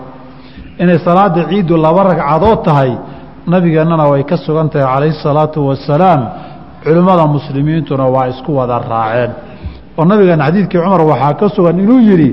[0.83, 2.93] inay salaada ciiddu laba ragcadood tahay
[3.47, 6.21] nabigeennana way ka sugan tahay calayhi salaatu wasalaam
[6.87, 9.31] culimmada muslimiintuna waa isku wada raaceen.
[9.99, 12.29] Oo nabigeena xadiidkii cumar waxaa ka sugan inuu yidhi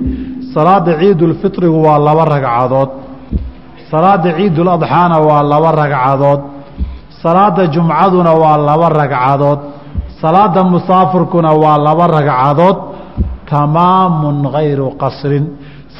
[0.53, 2.89] salaada ciidulfitrigu waa laba ragcadood.
[3.91, 6.41] Salaada ciiduladxaana waa laba ragcadood.
[7.23, 9.59] Salaada jumcaduna waa laba ragcadood.
[10.21, 12.77] Salaada musaafirkuna waa laba ragcadood.
[13.49, 15.45] Tamaamun hayru qasrin.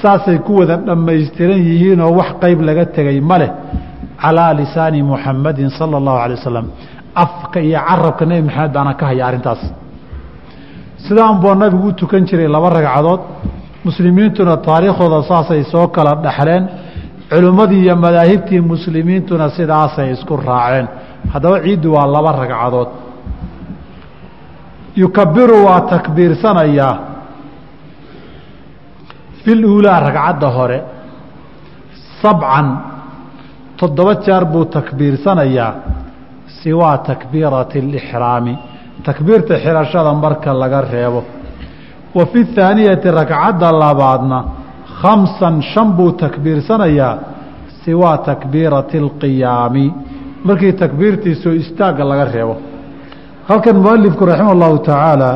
[0.02, 3.52] Saasay ku wada dhammaystiran yihiinoo wax qeyb laga tegay ma leh.
[4.22, 6.66] Calaa lisaani muxamadin sala allahu alay wasalam
[7.16, 9.62] afka iyo carabka nebi maxamed baana ka haya arrintaas.
[11.06, 13.22] Sidaan buu nabigu u tukan jiray laba ragcadood.
[13.86, 16.64] Muslimiintuna taariikhdooda saasay soo kala dhexleen
[17.30, 20.88] culimmadii iyo madaahibtii muslimiintuna sidaasay isku raaceen.
[21.34, 22.90] Haddaba ciiddu waa laba ragcadood.
[25.02, 26.96] Yukabiru waa takbiirsanayaa.
[29.44, 30.78] Fil uulaa ragcadda hore
[32.22, 32.68] sabcan
[33.80, 35.72] toddoba jeer buu takbiirsanayaa
[36.62, 38.58] siwaa takbiirati alixraami
[39.04, 41.24] takbiirta xirashada marka laga reebo.
[42.16, 44.40] Wa fi thaaniyati ragcadda labaadna
[45.02, 47.18] khamsan shan buu takbiirsanayaa
[47.84, 49.86] siwaa takbiirati alqiyaami.
[50.44, 52.56] Markii takbiirtiisoo istaagga laga reebo.
[53.48, 55.32] Halkan mualifku raximah allahu tacaala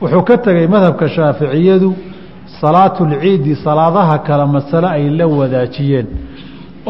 [0.00, 1.94] wuxuu ka tegey madhabka shaaficiyadu
[2.60, 6.06] salaatulciidi salaadaha kale masale ay la wadaajiyeen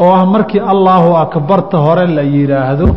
[0.03, 2.87] oo ah markii allaahu akbarta hore la yidhaahdo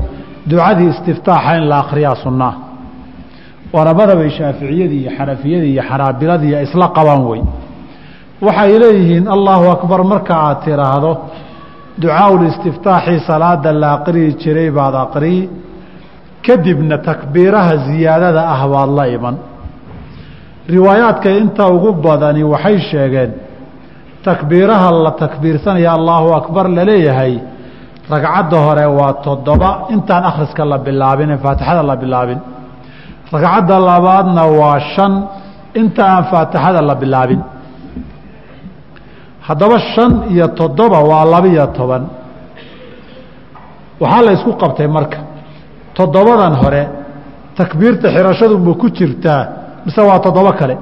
[0.51, 2.55] ducadii istiftaaxa in la akhriyaa sunnaa
[3.75, 7.41] waana madhabay shaaficiyadii iyo xanafiyadii iyo xanaabiladii isla qabaan wey
[8.47, 11.13] waxay leeyihiin allaahu akbar marka aad tiraahdo
[12.03, 15.43] ducaaul-istiftaaxii salaada la aqriyi jiray baad aqriyi
[16.47, 19.37] kadibna takbiiraha ziyaadada ah baad la iman.
[20.75, 23.31] Riwaayaadka inta ugu badani waxay sheegeen
[24.29, 27.35] takbiiraha la takbiirsanaya allaahu akbar la leeyahay
[28.13, 29.71] ragcadda hore waa toddoba.
[29.95, 32.39] Intaan akhriska la bilaabin faatixada la bilaabin.
[33.33, 35.13] Ragcadda labaadna waa shan.
[35.81, 37.41] Inta aan faatixada la bilaabin.
[39.47, 42.03] Haddaba shan iyo toddoba waa labiyo toban.
[44.01, 45.19] Waxaa la isku qabtay marka
[45.97, 46.83] toddobadan hore
[47.59, 49.43] takbiirta xirashadu ma ku jirtaa
[49.85, 50.77] mise waa toddobo kale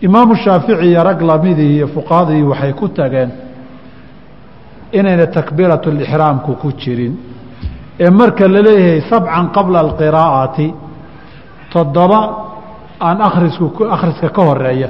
[0.00, 3.30] imaamu shaafici iyo rag lamidii iyo fuqahadii waxay ku tageen
[4.92, 7.14] inayna takbiiratu lixraamku ku jirin.
[8.00, 10.74] Ee marka la leeyahay sabcan qabla alqiraa'ati
[11.72, 12.20] toddoba
[13.00, 14.88] aan akhrisku akhriska ka horreeya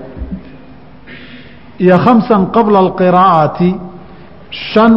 [1.85, 3.71] iyo khamsan qabla alqiraa'ati
[4.73, 4.93] shan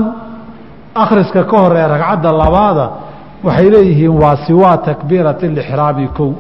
[1.04, 2.86] akhriska ka horreeya ragcadda labaada
[3.44, 6.32] waxay leeyihiin waa siwaa takbiirati lixraami kow.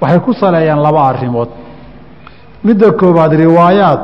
[0.00, 1.48] Waxay ku saleeyaan laba arrimood
[2.64, 4.00] midda koowaad riwaayaad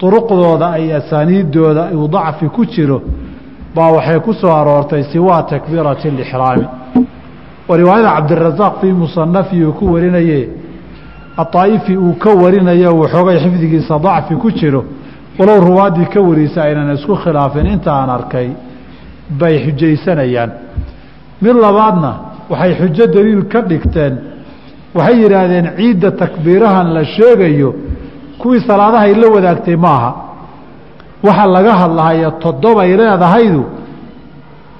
[0.00, 3.02] duruqdooda ay asaaniiddooda uu dacfi ku jiro
[3.74, 6.66] baa waxay ku soo aroortay siwaa takbiirati lixraami
[7.68, 10.48] oo riwaayada cabdirasaaq fii musanafi uu ku warinaye
[11.42, 14.84] aطaa'ifi uu ka warinayo waxoogay xifdigiisa dacfi ku jiro.
[15.38, 18.48] Walow ruwaaddii ka warisa aynan isku khilaafin inta aan arkay
[19.40, 20.50] bay xujaysanayaan.
[21.42, 22.10] Mid labaadna
[22.50, 24.14] waxay xujo daliil ka dhigteen
[24.94, 27.70] waxay yidhaahdeen ciidda takbiirahan la sheegayo
[28.40, 30.10] kuwii salaadahay la wadaagtay maaha.
[31.26, 33.62] Waxa laga hadlahayo toddobay leedahaydu.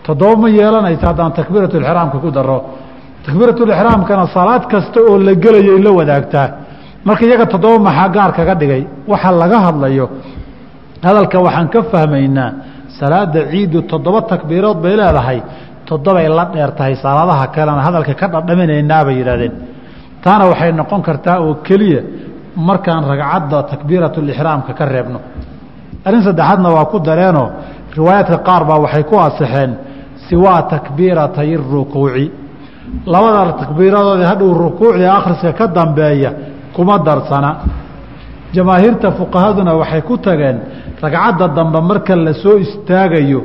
[0.06, 2.58] Toddoba ma yeelanaysa haddaan takbiiratulixraamka ku daro
[3.26, 6.48] takbiiratulixraamkana salaad kasta oo la gelayay la wadaagtaa.
[7.04, 8.82] Marka iyaga toddoba maxaa gaar kaga dhigay?
[9.10, 10.06] Waxa laga hadlayo.
[11.04, 12.50] Hadalka waxaan ka fahmaynaa
[12.98, 15.38] salaada ciiddu toddoba takbiirood bay leedahay.
[15.88, 16.70] Toddobay la dheer
[17.04, 19.52] salaadaha kalena hadalka ka dhadhaminaynaa bay yidhahdeen
[20.24, 22.02] taana waxay noqon kartaa oo keliya
[22.68, 25.18] markaan ragcadda takbiiratulixraamka ka reebno.
[26.06, 27.48] Arrin saddexaadna waa ku dareenoo
[27.96, 29.70] riwaayaadka qaar baa waxay ku asixeen
[30.28, 32.26] siwaa takbiiratay rukuuci.
[33.12, 36.30] Labada takbiiradoodii hadhow rukuucdii akhriska ka dambeeya
[36.74, 37.50] kuma darsana.
[38.54, 40.56] Jamaahiirta fuqahaduna waxay ku tageen
[41.02, 43.40] ragcadda dambe marka la soo istaagayo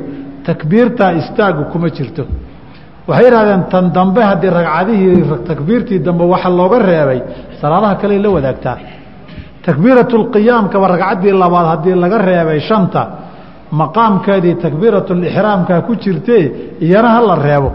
[0.46, 2.24] takbiirtaa istaagu kuma jirto
[3.08, 7.20] waxay yidhahdeen tan dambe haddii ragcadihii takbiirtii dambe waxa looga reebay
[7.60, 8.76] salaadaha kale la wadaagtaa.
[9.66, 13.02] Takbiiratulqiyaamkaba ragcaddii labaad haddii laga reebay shanta
[13.80, 16.44] maqaamkeedii takbiiratulixraamka ku jirtee
[16.80, 17.70] iyana ha la reebo.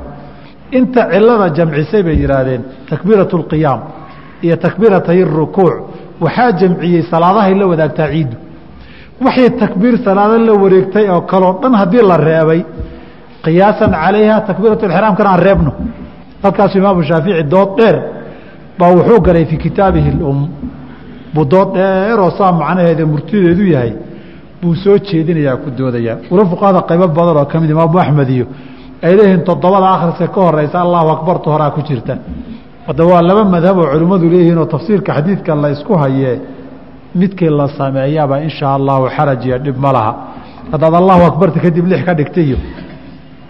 [0.78, 3.80] Inta cilada jamcisay bay yidhaahdeen takbiiratulqiyaam
[4.46, 5.76] iyo takbiiratay rukuuc.
[6.24, 8.36] Waxaa jamciyey salaadahay la wadaagtaa ciiddu.
[9.26, 12.62] Waxay takbiir salaado la wareegtay oo kaloo dhan haddii la reebay
[13.44, 15.72] qiyaasan calayha takbiiratulixraamkana aan reebno.
[16.44, 17.96] Halkaasu imaamu shaafici dood dheer
[18.80, 20.40] baa wuxuu galay fii kitaabihi lum.
[21.34, 23.94] Buu dood dheeroo saa macnaheeda murtideedu yahay
[24.62, 26.18] buu soo jeedinayaa ku doodayaa.
[26.32, 28.46] Walo fuqahada qaybo badan oo ka mid imaamu axmed iyo
[29.04, 32.18] ay leeyihiin toddobada akhriska ka horeysa allahu akbarta horaa ku jirta.
[32.88, 35.70] Hadda waa laba madhab oo culimmadu leeyihiin oo tafsiirka xadiidka la
[36.04, 36.40] hayee.
[37.16, 40.14] Midkii la sameeyaba inshaa allahu xaraj iyo dhib ma laha.
[40.72, 42.58] Haddaad allahu akbarta kadib lix ka dhigta iyo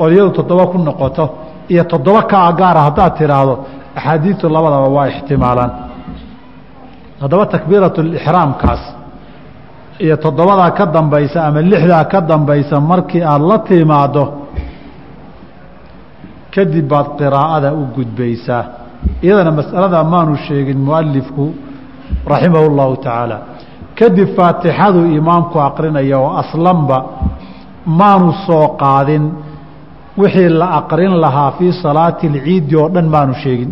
[0.10, 1.26] iyadu toddoba ku noqoto
[1.70, 3.56] iyo toddoba ka agaara haddaad tidhaahdo
[3.95, 5.72] axaadiistu labadaba waa ixtimaalaan.
[7.22, 8.84] Haddaba takbiiratulixraamkaas
[9.99, 14.24] iyo toddobadaa ka dambaysa ama lixdaa ka dambaysa markii aada la timaaddo
[16.56, 18.64] kadib baad qiraa'ada u gudbaysaa.
[19.24, 21.54] Iyadana mas'alada maanu sheegin mualifku
[22.32, 23.38] raximahu اllahu tacaala.
[23.99, 26.97] Kadib faatixadu imaamku aqrinaya oo aslanba
[27.86, 29.24] maanu soo qaadin
[30.18, 33.72] wixii la aqrin lahaa fii salaati اlciidi oo dhan maanu sheegin.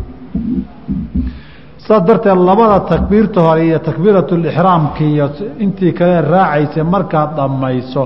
[1.85, 5.25] Saas darteed labada takbiirta hore iyo takbiirat lixraamki iyo
[5.63, 8.03] intii kale raacaysa markaad dhammayso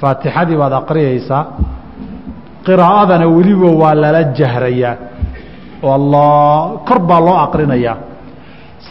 [0.00, 1.42] faatixadii baad aqriyaysaa
[2.66, 4.94] qiraa'adana weliba waa lala jahrayaa
[5.82, 7.96] oo kor baa loo aqrinayaa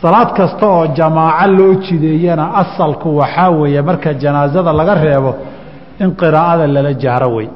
[0.02, 5.32] salaad kasta oo jamaaco loo jideeyana asalku waxaa weeye marka janaasada laga reebo
[6.04, 7.48] in qiraa'ada lala jahro wey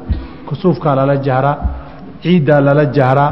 [0.47, 1.55] kusuufkaa lala jahraa
[2.23, 3.31] ciiddaa lala jahraa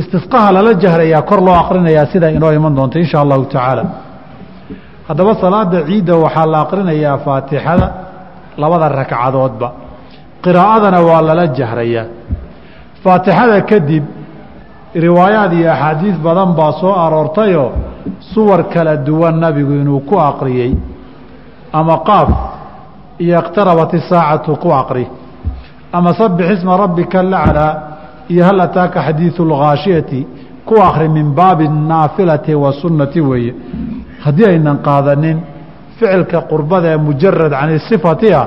[0.00, 3.84] istisqaha lala jahrayaa kor loo aqrinayaa sidaa inoo iman doonta insha allahu tacaala.
[5.08, 7.86] Haddaba salaada ciidda waxaa la aqrinayaa faatixada
[8.62, 9.68] labada ragcadoodba
[10.44, 12.04] qiraa'adana waa lala jahrayaa.
[13.04, 14.04] Faatixada kadib
[15.04, 17.70] riwaayaad iyo axaadiis badan baa soo aroortayoo
[18.32, 20.72] suwar kala duwan nabigu inuu ku aqriyey
[21.78, 22.28] ama qaaf
[23.18, 25.06] iyo iqtarabat isaacatu ku aqri.
[25.92, 27.72] Ama sabix isma rabbika laclaa
[28.28, 30.26] iyo hal ataaka xadiidu اlghaashiyati
[30.64, 33.54] ku akri min baabi naafilati wa sunnati weeye.
[34.24, 35.38] Haddii aynan qaadanin
[35.98, 38.46] ficilka qurbada ee mujarad can sifati ah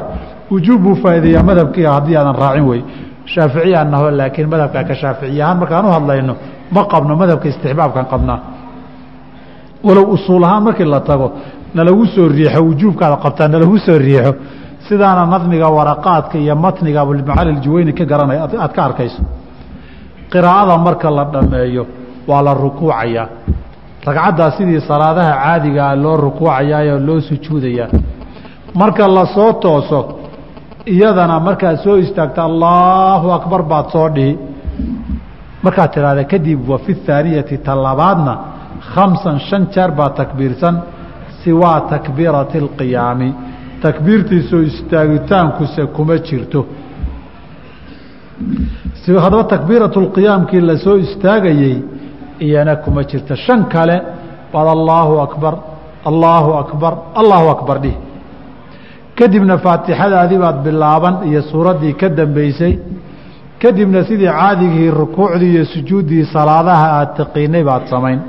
[0.52, 2.82] wujuub buu faa'ideeyaa madhabkiia haddii aadan raacin wey
[3.26, 6.34] shaaficiya naho laakiin madhabka ka shaaficiy ahaan markaan u hadlayno
[6.76, 8.40] ma qabno madhabka istixbaabkan qabnaa.
[9.84, 11.28] Walow usuul ahaan markii la tago
[11.78, 14.32] nalagu soo riixo wujuubkaada qabtaa nalagu soo riixo
[14.88, 19.22] sidaana nadmiga waraqaadka iyo matniga abulmacali juweyni ka garanay aad ka arkayso.
[20.32, 21.84] Qiraa'ada marka la dhammeeyo
[22.28, 23.28] waa la rukuucayaa
[24.08, 27.90] ragcaddaa sidii salaadaha caadigaa loo rukuucayaayoo loo sujuudayaa
[28.82, 29.26] marka la
[29.64, 30.00] tooso
[30.86, 34.38] iyadana markaad soo istaagta allaahu akbar baad soo dhihi.
[35.64, 38.34] Markaad tidhaahda kadib wa fi thaaniyati talabaadna
[38.94, 40.76] khamsan shan jeer baa takbiirsan
[41.48, 43.30] siwaa takbiirati اlqiyaami
[43.82, 46.62] takbiirtiisoo istaagitaankuse kuma jirto.
[49.24, 51.76] Haddaba takbiiratu lqiyaamkii la soo istaagayey
[52.46, 53.96] iyana kuma jirto shan kale
[54.54, 55.54] baad allaahu akbar
[56.10, 57.96] allaahu akbar allaahu akbar dhih.
[59.18, 62.74] Kadibna faatixadaadii baad bilaaban iyo suuraddii ka dambeysay
[63.62, 68.20] kadibna sidii caadigii rukuucdii iyo sujuuddii salaadaha aada taqiinay baad samayn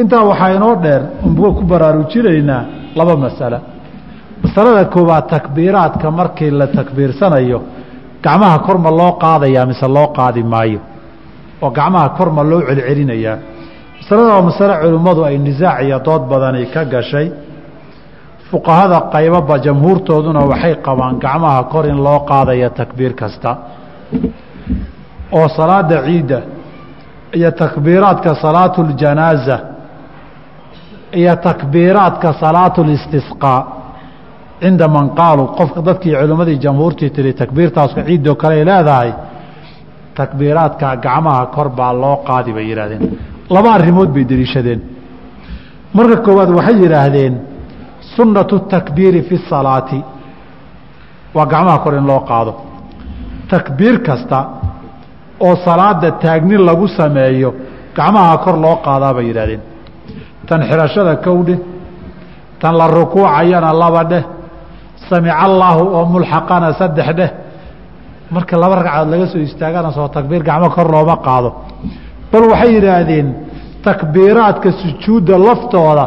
[0.00, 2.62] intaa waxaa inoo dheer unbuga ku baraarujinaynaa
[2.98, 3.58] laba masalo
[4.42, 7.58] masalada koowaad takbiiraadka markii la takbiirsanayo
[8.24, 10.80] gacmaha kor ma loo qaadayaa mise loo qaadi maayo?
[11.62, 13.36] Oo gacmaha kor ma loo celcelinayaa
[14.00, 17.28] masalada waa masale culimmadu ay nisaac iyo dood badani ka gashay.
[18.50, 23.50] Fuqahada qayboba jamhuurtooduna waxay qabaan gacmaha kor in loo qaadaya takbiir kasta.
[25.32, 26.38] Oo salaada ciidda
[27.38, 29.73] iyo takbiiraadka salaatu ljanaaza
[31.20, 33.60] iyo takbiiraadka salaatu listisqaa
[34.62, 39.10] cinda man qaaluu qofka dadkii culimmadii jamhuurtii tiri takbiirtaasku ciiddoo kale ay leedahay
[40.18, 43.02] takbiiraadka gacmaha kor baa loo qaadi bay yidhaahdeen.
[43.54, 44.80] Laba arrimood bay deliishadeen.
[45.96, 47.34] Marka koowaad waxay yidhaahdeen
[48.16, 49.98] sunnatu takbiiri fi salaati.
[51.36, 52.52] Waa gacmaha kor in loo qaado.
[53.52, 54.38] Takbiir kasta
[55.46, 57.50] oo salaada taagni lagu sameeyo
[57.96, 59.62] gacmaha kor loo qaadaa bay yidhahdeen
[60.48, 61.56] tan xirashada kowdhe
[62.60, 64.24] tan la rukuucayana laba dheh
[65.08, 67.30] samica allaahu oo mulxaqana saddex dheh
[68.34, 71.50] marka laba ragcadood laga soo istaagana soo takbiir gacmo kor looma qaado.
[72.32, 73.26] Bal waxay yidhaahdeen
[73.86, 76.04] takbiiraadka sujuudda laftooda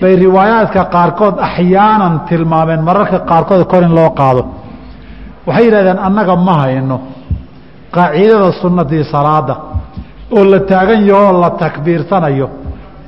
[0.00, 4.42] bay riwaayaadka qaarkood axyaanan tilmaameen mararka qaarkood kor in loo qaado.
[5.46, 6.96] Waxay yidhahdeen annaga ma hayno
[7.96, 9.54] qaacidada sunnadii salaada
[10.36, 12.46] oo la taagan yahoo la takbiirsanayo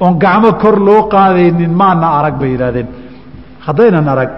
[0.01, 2.89] oon gacmo kor loo qaadaynin maana arag bay yidhahdeen
[3.67, 4.31] haddaynan arag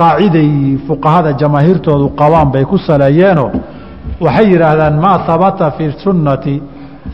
[0.00, 0.50] qaaciday
[0.86, 3.50] fuqahada jamaahiirtoodu qabaan bay ku saleeyeenoo
[4.24, 6.62] waxay yidhaahdaan maa habata fi sunnati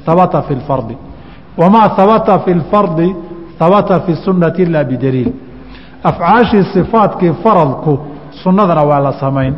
[0.07, 0.97] habata fi lfardi
[1.61, 3.09] wamaa habata fi lfardi
[3.61, 5.33] habata fi sunnati ilaa bidaliil.
[6.05, 7.93] Afcaashii sifaadkii faradku
[8.43, 9.55] sunnadana waa la samayn.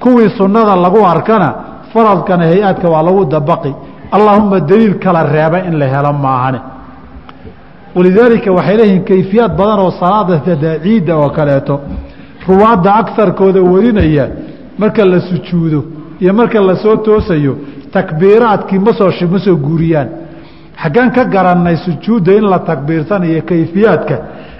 [0.00, 1.48] Kuwii sunnada lagu arkana
[1.92, 3.74] faradkana hay'aadka waa lagu dabaqi.
[4.16, 6.60] Allaahuma daliil kala reeba in la helo maahane
[7.94, 10.40] walidaalika waxay leeyihiin kayfiyaad badan oo salaada
[10.84, 11.80] ciidda oo kaleeto
[12.48, 14.28] ruwaadda agarkooda warinaya
[14.78, 15.84] marka la sujuudo
[16.20, 17.56] iyo marka la soo toosayo
[17.92, 20.08] takbiiraadkii masoo ma soo guuriyaan
[20.82, 24.14] xaggaan ka garannay sujuudda in la takbiirsanayo kayfiyaadka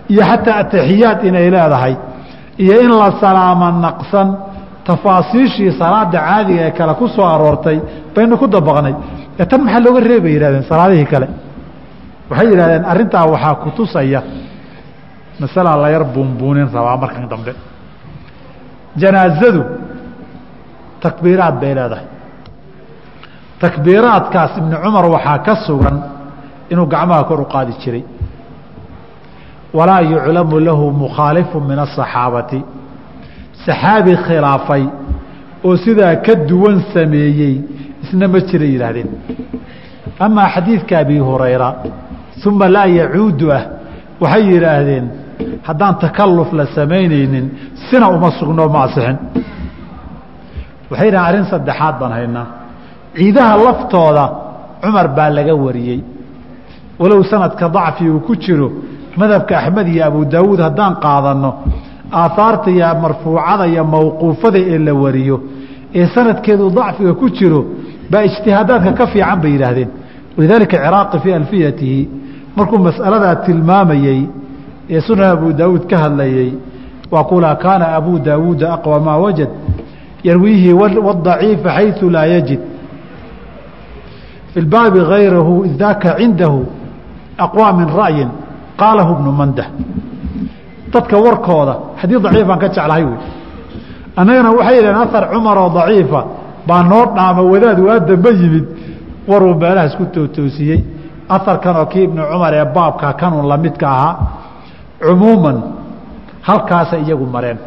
[0.08, 1.94] iyo xataa ataxiyaad inay leedahay
[2.58, 4.28] iyo in la salaamo naqsan
[4.84, 7.78] tafaasiishii salaada caadiga ee kale ku soo aroortay
[8.14, 8.94] baynu ku dabaqnay
[9.50, 11.26] tan maxaa looga reebay yihahdeen salaadihii kale
[12.32, 14.20] waxay yidhahdeen arrintaa waxaa ku tusaya
[15.42, 17.52] masalaa la yar buunbuunin rabaa markan dambe.
[19.00, 19.62] Janaazadu
[21.04, 22.06] takbiiraad bay leedahay.
[23.62, 25.96] Takbiiraadkaas ibni cumar waxaa ka sugan
[26.72, 28.04] inuu gacmaha kor u qaadi jiray.
[29.78, 32.60] Walaa yuclamu lahu mukhaalifu min asaxaabati
[33.64, 34.84] saxaabi khilaafay
[35.66, 37.54] oo sidaa ka duwan sameeyey
[38.04, 39.08] isna ma jira yidhaahdeen.
[40.24, 41.68] Amaa xadiidka abi hurayra
[42.46, 43.62] uma laa yacuudu ah.
[44.20, 45.06] Waxay yidhaahdeen
[45.68, 47.46] haddaan takalluf la samaynaynin
[47.88, 49.16] sina uma sugno ma asixin.
[50.90, 52.46] Waxay yidhahdeen arrin saddexaad baan haynaa.
[53.16, 54.24] Ciidaha laftooda
[54.82, 56.00] cumar baa laga wariyey.
[57.00, 58.68] Walow sanadka dacfi uu ku jiro
[59.16, 61.50] madhabka axmed iyo abu daawuud haddaan qaadanno
[62.20, 65.36] aahaarta iyo marfuucada iyo mawquufada ee la wariyo
[65.94, 67.60] ee sanadkeedu dacfiga ku jiro
[68.10, 69.90] baa ijtihaadaadka ka fiican bay yidhaahdeen.
[70.36, 72.00] Walidaalika ciraaqi fii alfiyatihi
[72.56, 74.20] markuu mas'aladaa tilmaamayey
[74.90, 76.52] ee sunan abu daawuud ka hadlayey
[77.10, 79.48] waa kula kaana abu daawuuda aqwa maa wajad?
[80.24, 82.60] Yarwiihi wadaciifa xayثu laa yajid.
[84.54, 86.60] Fi baabi gayrahu daaka cindahu
[87.38, 88.28] aqwى min ra'yin?
[88.80, 89.68] Qaalahu bnu mandah.
[90.92, 93.16] Dadka warkooda xadii daciifaan ka jeclahay wy
[94.16, 96.20] annagana waxay yidhaheen ahar cumar oo daciifa
[96.68, 98.66] baa noo dhaama wadaad waa dambe yimid.
[99.28, 100.80] Waruu meelahaas ku tootoosiyey
[101.28, 104.14] aharkan oo kii ibnu cumar ee baabka kanun lamidka ahaa
[105.02, 105.58] cumuuman
[106.48, 107.58] halkaasa iyagu mareen.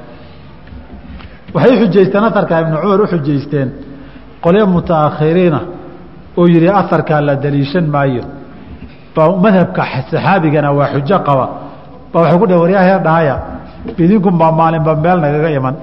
[1.53, 3.69] Waxay xujaysteen aharka ibnu cumar u xujaysteen
[4.43, 5.59] qolyo mutaakhiriina
[6.37, 8.23] oo yihi aharkaa la daliishan maayo.
[9.15, 9.81] Ba madhabka
[10.11, 11.45] saxaabigana waa xujo qaba.
[12.13, 13.35] Ba waxay ku dhah waryaahee dhahaya
[14.03, 15.75] idinkunbaa maalinba meel nagaga iman.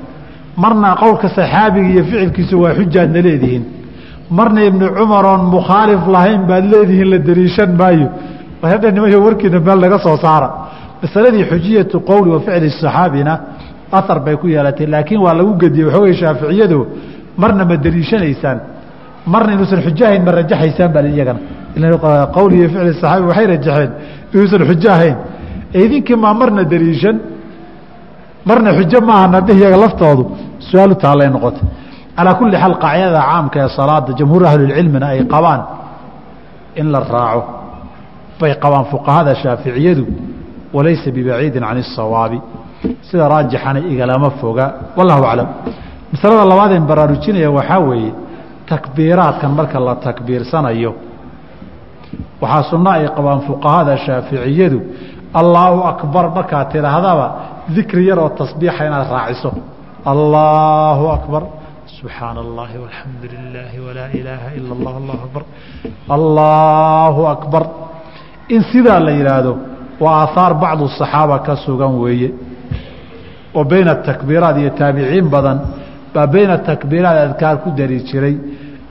[0.62, 3.64] Marna qowlka saxaabiga iyo ficilkiisu waa xujaadna leedihiin
[4.30, 8.08] marna ibnu cumar mukhaalif lahayn baad leedihiin la daliishan maayo.
[8.96, 10.48] Nimayo warkiina meel naga soo saara.
[11.02, 13.34] Masaladii xujiyatu qowli wa ficli saxaabina
[13.92, 16.78] ahar bay ku yeelatay laakiin waa lagu gediyey waxoogay shaaficiyadu
[17.36, 18.58] marna ma daliishanaysaan
[19.26, 21.40] marna inuusan xujo ahayn ma rajaxaysaan baa iyagana.
[22.36, 23.90] Qowli iyo ficli saxaabi waxay rajaxeen
[24.34, 25.16] inuusan xujo ahayn
[25.84, 27.16] idinkii maa marna daliishan
[28.48, 30.22] marna xujo maaha iyaga laftoodu
[30.68, 31.66] su'aalu taallay noqotay
[32.16, 35.60] calaa kulli xaal qaacidada caamka ee salaada jamhuur ahlilcilmina ay qabaan
[36.80, 37.42] in la raaco.
[38.40, 40.04] Bay qabaan fuqahada shaaficiyadu
[40.76, 42.38] walaysa bibaciidin can الsawaabi
[43.08, 45.48] sida raajixana igalama foga wallahu aclam.
[46.12, 48.12] Masalada labaadeen baraarujinaya waxaa weeye
[48.70, 50.92] takbiiraadkan marka la takbiirsanayo
[52.42, 54.78] waxaa sunno ay qabaan fuqahada shaaficiyadu
[55.40, 57.26] allaahu akbar markaad tidhaahdaba
[57.76, 59.50] dikri yaroo tasbiixa inaad raaciso.
[60.12, 61.42] Allaahu akbar
[62.02, 65.42] subxaana allahi walxamdu lilaahi walaa ilaaha ila allah allahu akbar.
[66.16, 67.62] Allaahu akbar.
[68.48, 69.52] In sidaa la yidhaahdo
[70.00, 72.30] waa aahaar bacdu saxaaba ka sugan weeye.
[73.54, 75.58] Oo bayna takbiiraat iyo taabiciin badan
[76.14, 78.36] baa bayna takbiiraat adkaar ku dari jiray.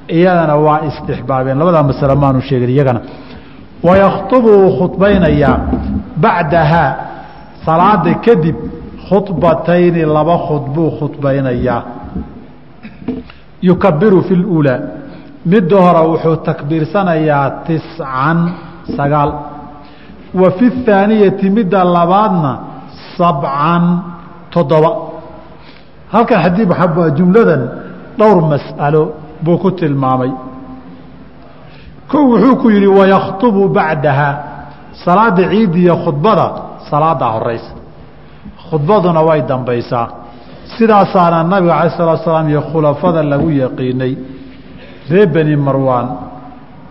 [0.08, 1.58] Iyadana waa istixbaabeen.
[1.60, 3.02] Labadaa masale maanu sheegin iyagana.
[3.84, 5.58] Wayakhطubu wuu khudbaynayaa
[6.24, 6.90] bacdahaa
[7.66, 8.56] salaada kadib
[9.10, 12.01] khudbatayni laba khudbuu khudbaynayaa
[13.63, 14.81] yukabiru fi اlأuulaa
[15.53, 18.39] midda hore wuxuu takbiirsanayaa tiscan
[18.97, 19.31] sagaal
[20.41, 22.53] wa fi اthaaniyati midda labaadna
[23.19, 23.85] sabcan
[24.51, 24.91] toddoba
[26.13, 26.67] halkan xadii
[27.19, 27.63] jumladan
[28.19, 29.03] dhowr mas'alo
[29.45, 30.33] buu ku tilmaamay
[32.11, 34.29] kow wuxuu ku yidhi wayakhطubu bacdaha
[35.05, 36.47] salaada ciidiya khudbada
[36.91, 37.73] salaadaa horeysa
[38.71, 40.20] khudbaduna way dambaysaa
[40.78, 44.14] sidaasaana nabiga calayi salatu salaam iyo khulafada lagu yaqiinay
[45.12, 46.08] ree beni marwaan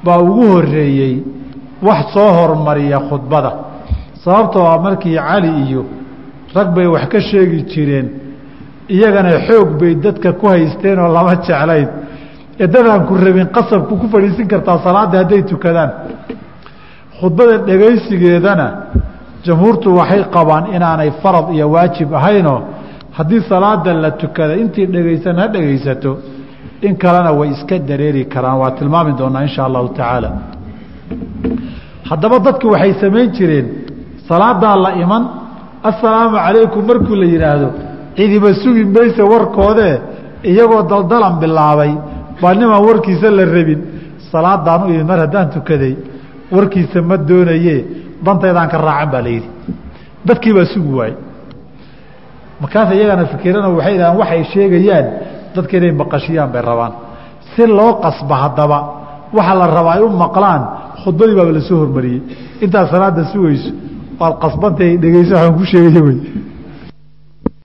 [0.05, 1.15] baa ugu horreeyey
[1.87, 3.53] wax soo hormariya khudbada.
[4.25, 5.83] Sababtoo ah markii cali iyo
[6.55, 8.07] rag bay wax ka sheegi jireen
[8.89, 11.89] iyagana xoog bay dadka ku haysteen oo lama jeclayn.
[12.63, 15.91] Ee dadaan ku rabin qasabku ku fadhiisin kartaa salaadda hadday tukadaan.
[17.21, 18.67] Khudbada dhegaysigeedana
[19.47, 22.61] jamhuurtu waxay qabaan inaanay farad iyo waajib ahaynoo
[23.21, 26.11] haddii salaada la tukada intii dhegaysan ha dhegaysato
[26.87, 28.57] in kalena way iska dareeri karaan.
[28.63, 30.31] Waa tilmaami doonaa insha allahu tacaala.
[32.11, 33.67] Haddaba dadku waxay samayn jireen
[34.29, 35.23] salaadaa la iman
[35.91, 37.69] assalaamu calaykum markuu la yidhaahdo
[38.17, 39.95] cidiba sugi mayse warkoodee
[40.51, 41.93] iyagoo daldalan bilaabay
[42.43, 43.81] baa nimaan warkiisa la rabin
[44.33, 45.95] salaadaan u imid mar haddaan tukaday
[46.55, 47.77] warkiisa ma doonaye
[48.27, 49.49] dantaydaan ka raacan baa la yidhi.
[50.29, 51.17] Dadkii baa sugi waayey
[52.63, 55.07] markaas iyagana fikirana waxay dhahaan waxay sheegayaan
[55.55, 56.93] dadka inay maqashiyaan bay rabaan.
[57.53, 58.79] Si loo qasba haddaba
[59.37, 60.63] waxa la rabaa ay u maqlaan
[61.03, 62.21] khudbadii baaba la soo hormariyey.
[62.65, 63.71] Intaad salaada sugayso
[64.21, 66.17] waad qasbantay dhegeyso waxaan ku sheegaya wey